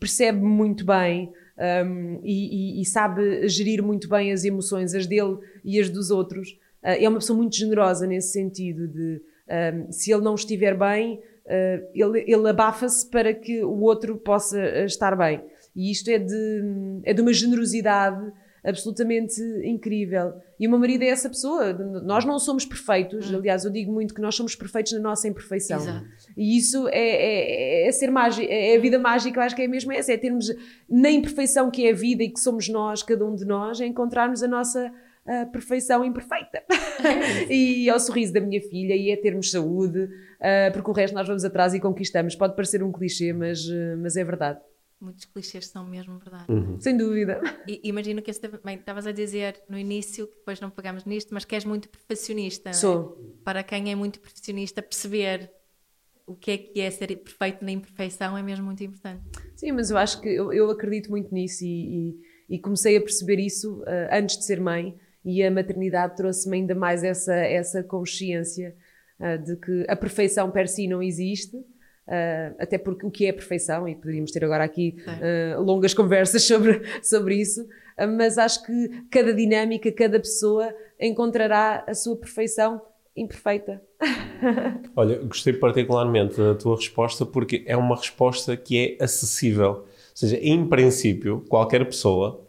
[0.00, 5.38] percebe muito bem um, e, e, e, sabe gerir muito bem as emoções, as dele
[5.64, 6.50] e as dos outros.
[6.82, 11.20] Uh, é uma pessoa muito generosa nesse sentido de um, se ele não estiver bem,
[11.46, 15.42] uh, ele, ele abafa-se para que o outro possa estar bem.
[15.74, 18.32] E isto é de, é de uma generosidade
[18.64, 20.32] absolutamente incrível.
[20.58, 21.72] E o meu marido é essa pessoa.
[21.72, 23.36] Nós não somos perfeitos, hum.
[23.36, 25.76] aliás, eu digo muito que nós somos perfeitos na nossa imperfeição.
[25.76, 26.06] Exato.
[26.34, 29.68] E isso é, é, é ser mágico, é a vida mágica, eu acho que é
[29.68, 30.46] mesmo essa, é termos
[30.88, 33.86] na imperfeição que é a vida e que somos nós, cada um de nós, é
[33.86, 34.90] encontrarmos a nossa
[35.26, 36.62] a perfeição imperfeita.
[37.48, 41.26] e ao sorriso da minha filha, e é termos saúde, uh, porque o resto nós
[41.26, 42.34] vamos atrás e conquistamos.
[42.34, 44.60] Pode parecer um clichê, mas, uh, mas é verdade.
[45.00, 46.50] Muitos clichês são mesmo verdade.
[46.50, 46.80] Uhum.
[46.80, 47.40] Sem dúvida.
[47.68, 51.44] E, imagino que também estavas a dizer no início, que depois não pegamos nisto, mas
[51.44, 52.72] que és muito perfeccionista.
[52.72, 53.18] Sou.
[53.20, 53.44] É?
[53.44, 55.50] Para quem é muito perfeccionista, perceber
[56.26, 59.22] o que é que é ser perfeito na imperfeição é mesmo muito importante.
[59.56, 61.68] Sim, mas eu acho que eu, eu acredito muito nisso e,
[62.48, 66.58] e, e, comecei a perceber isso uh, antes de ser mãe e a maternidade trouxe-me
[66.58, 68.74] ainda mais essa, essa consciência
[69.18, 71.56] uh, de que a perfeição per si não existe
[72.06, 76.42] Uh, até porque o que é perfeição, e poderíamos ter agora aqui uh, longas conversas
[76.46, 80.70] sobre, sobre isso, uh, mas acho que cada dinâmica, cada pessoa
[81.00, 82.80] encontrará a sua perfeição
[83.16, 83.80] imperfeita.
[84.94, 89.70] Olha, gostei particularmente da tua resposta porque é uma resposta que é acessível.
[89.70, 92.43] Ou seja, em princípio, qualquer pessoa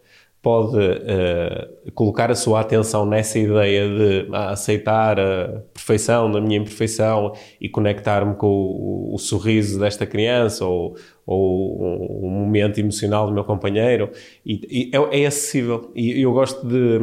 [0.46, 6.60] pode uh, colocar a sua atenção nessa ideia de ah, aceitar a perfeição da minha
[6.60, 10.94] imperfeição e conectar-me com o, o, sorriso desta criança ou,
[11.26, 14.08] ou o momento emocional do meu companheiro,
[14.44, 15.90] e, e é, é, acessível.
[15.96, 17.00] E eu gosto de,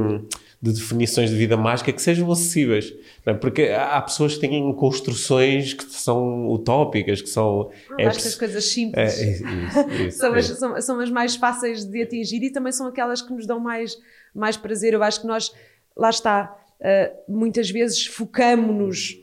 [0.64, 2.93] de, definições de vida mágica que sejam acessíveis.
[3.26, 3.34] É?
[3.34, 7.70] Porque há pessoas que têm construções que são utópicas, que são.
[7.99, 9.43] é, acho que as coisas simples é, isso,
[10.07, 13.34] isso, são, as, são, são, as mais fáceis de atingir e também são aquelas que
[13.34, 13.97] nos dão mais,
[14.34, 14.93] mais prazer.
[14.93, 15.51] Eu acho que nós,
[15.97, 19.22] lá está, uh, muitas vezes focamos-nos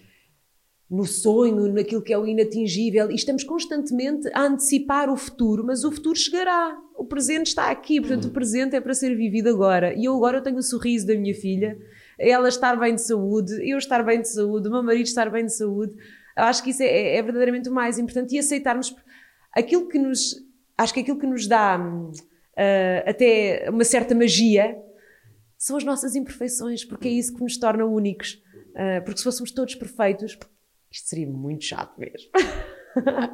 [0.91, 5.85] no sonho, naquilo que é o inatingível, e estamos constantemente a antecipar o futuro, mas
[5.85, 6.77] o futuro chegará.
[7.01, 9.95] O presente está aqui, portanto, o presente é para ser vivido agora.
[9.95, 11.79] E eu agora eu tenho o sorriso da minha filha,
[12.19, 15.47] ela estar bem de saúde, eu estar bem de saúde, o meu marido estar bem
[15.47, 15.95] de saúde.
[16.37, 18.95] Eu acho que isso é, é verdadeiramente o mais importante e aceitarmos
[19.51, 20.47] aquilo que nos.
[20.77, 24.77] Acho que aquilo que nos dá uh, até uma certa magia
[25.57, 28.43] são as nossas imperfeições, porque é isso que nos torna únicos.
[28.73, 30.39] Uh, porque se fôssemos todos perfeitos,
[30.93, 32.31] isto seria muito chato mesmo.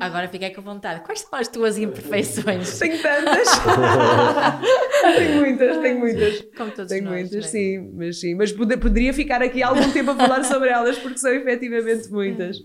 [0.01, 1.01] Agora fiquei com vontade.
[1.01, 2.79] Quais são as tuas imperfeições?
[2.79, 3.49] Tenho tantas.
[5.17, 6.41] tenho muitas, tenho muitas.
[6.57, 7.49] Como todos tenho nós, muitas, é?
[7.49, 8.35] sim, mas sim.
[8.35, 12.59] Mas poderia ficar aqui algum tempo a falar sobre elas, porque são efetivamente muitas.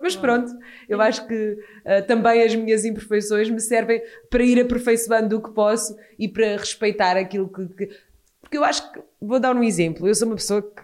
[0.00, 0.52] Mas pronto,
[0.86, 5.50] eu acho que uh, também as minhas imperfeições me servem para ir aperfeiçoando o que
[5.50, 7.96] posso e para respeitar aquilo que, que.
[8.40, 9.00] Porque eu acho que.
[9.18, 10.06] Vou dar um exemplo.
[10.06, 10.82] Eu sou uma pessoa que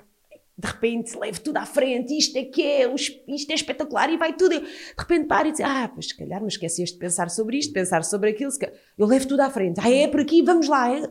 [0.60, 4.34] de repente levo tudo à frente, isto é que é, isto é espetacular e vai
[4.34, 4.52] tudo.
[4.52, 7.56] Eu, de repente paro e diz, ah, pois se calhar me esqueceste de pensar sobre
[7.56, 8.52] isto, pensar sobre aquilo.
[8.98, 10.94] Eu levo tudo à frente, ah, é por aqui, vamos lá.
[10.94, 11.10] É.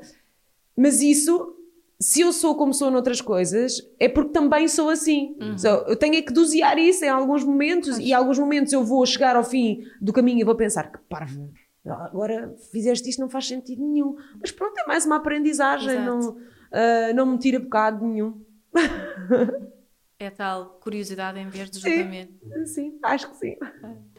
[0.78, 1.56] Mas isso,
[2.00, 5.36] se eu sou como sou noutras coisas, é porque também sou assim.
[5.41, 5.58] Uhum.
[5.58, 8.02] So, eu tenho é que dosear isso em alguns momentos Acho.
[8.02, 11.00] e em alguns momentos eu vou chegar ao fim do caminho e vou pensar que
[11.10, 11.50] parvo.
[11.84, 14.16] Agora fizeste isto, não faz sentido nenhum.
[14.39, 18.39] Mas pronto, é mais uma aprendizagem, não, uh, não me tira bocado nenhum.
[20.22, 22.34] É tal curiosidade em vez de julgamento.
[22.43, 23.55] Sim, sim acho que sim.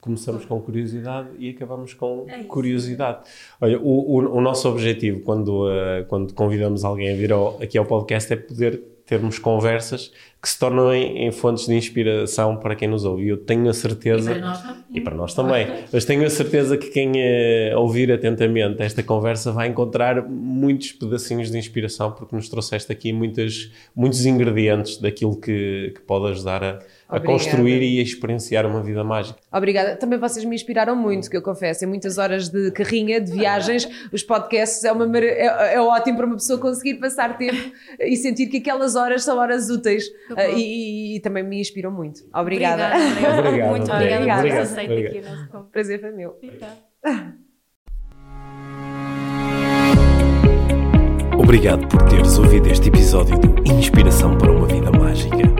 [0.01, 3.29] Começamos com curiosidade e acabamos com é curiosidade.
[3.61, 7.77] Olha, o, o, o, nosso objetivo quando, uh, quando convidamos alguém a vir ao, aqui
[7.77, 12.77] ao podcast é poder termos conversas que se tornam em, em, fontes de inspiração para
[12.77, 13.27] quem nos ouve.
[13.27, 14.31] Eu tenho a certeza.
[14.31, 14.85] E para nós também.
[14.95, 15.67] E para nós também.
[15.93, 21.51] Mas tenho a certeza que quem uh, ouvir atentamente esta conversa vai encontrar muitos pedacinhos
[21.51, 26.79] de inspiração, porque nos trouxeste aqui muitas, muitos ingredientes daquilo que, que pode ajudar a
[27.11, 29.39] a construir e a experienciar uma vida mágica.
[29.53, 29.97] Obrigada.
[29.97, 31.85] Também vocês me inspiraram muito, que eu confesso.
[31.85, 36.27] Em muitas horas de carrinha, de viagens, os podcasts é, uma, é, é ótimo para
[36.27, 40.07] uma pessoa conseguir passar tempo e sentir que aquelas horas são horas úteis.
[40.31, 42.21] Uh, e, e, também me inspiram muito.
[42.33, 42.95] Obrigada.
[42.97, 43.49] Obrigada.
[43.49, 43.71] obrigada.
[43.71, 45.73] Muito obrigada, obrigada por aceito aqui o nosso convite.
[45.73, 46.37] Prazer foi meu.
[51.39, 55.60] Obrigado por teres ouvido este episódio do Inspiração para uma Vida Mágica.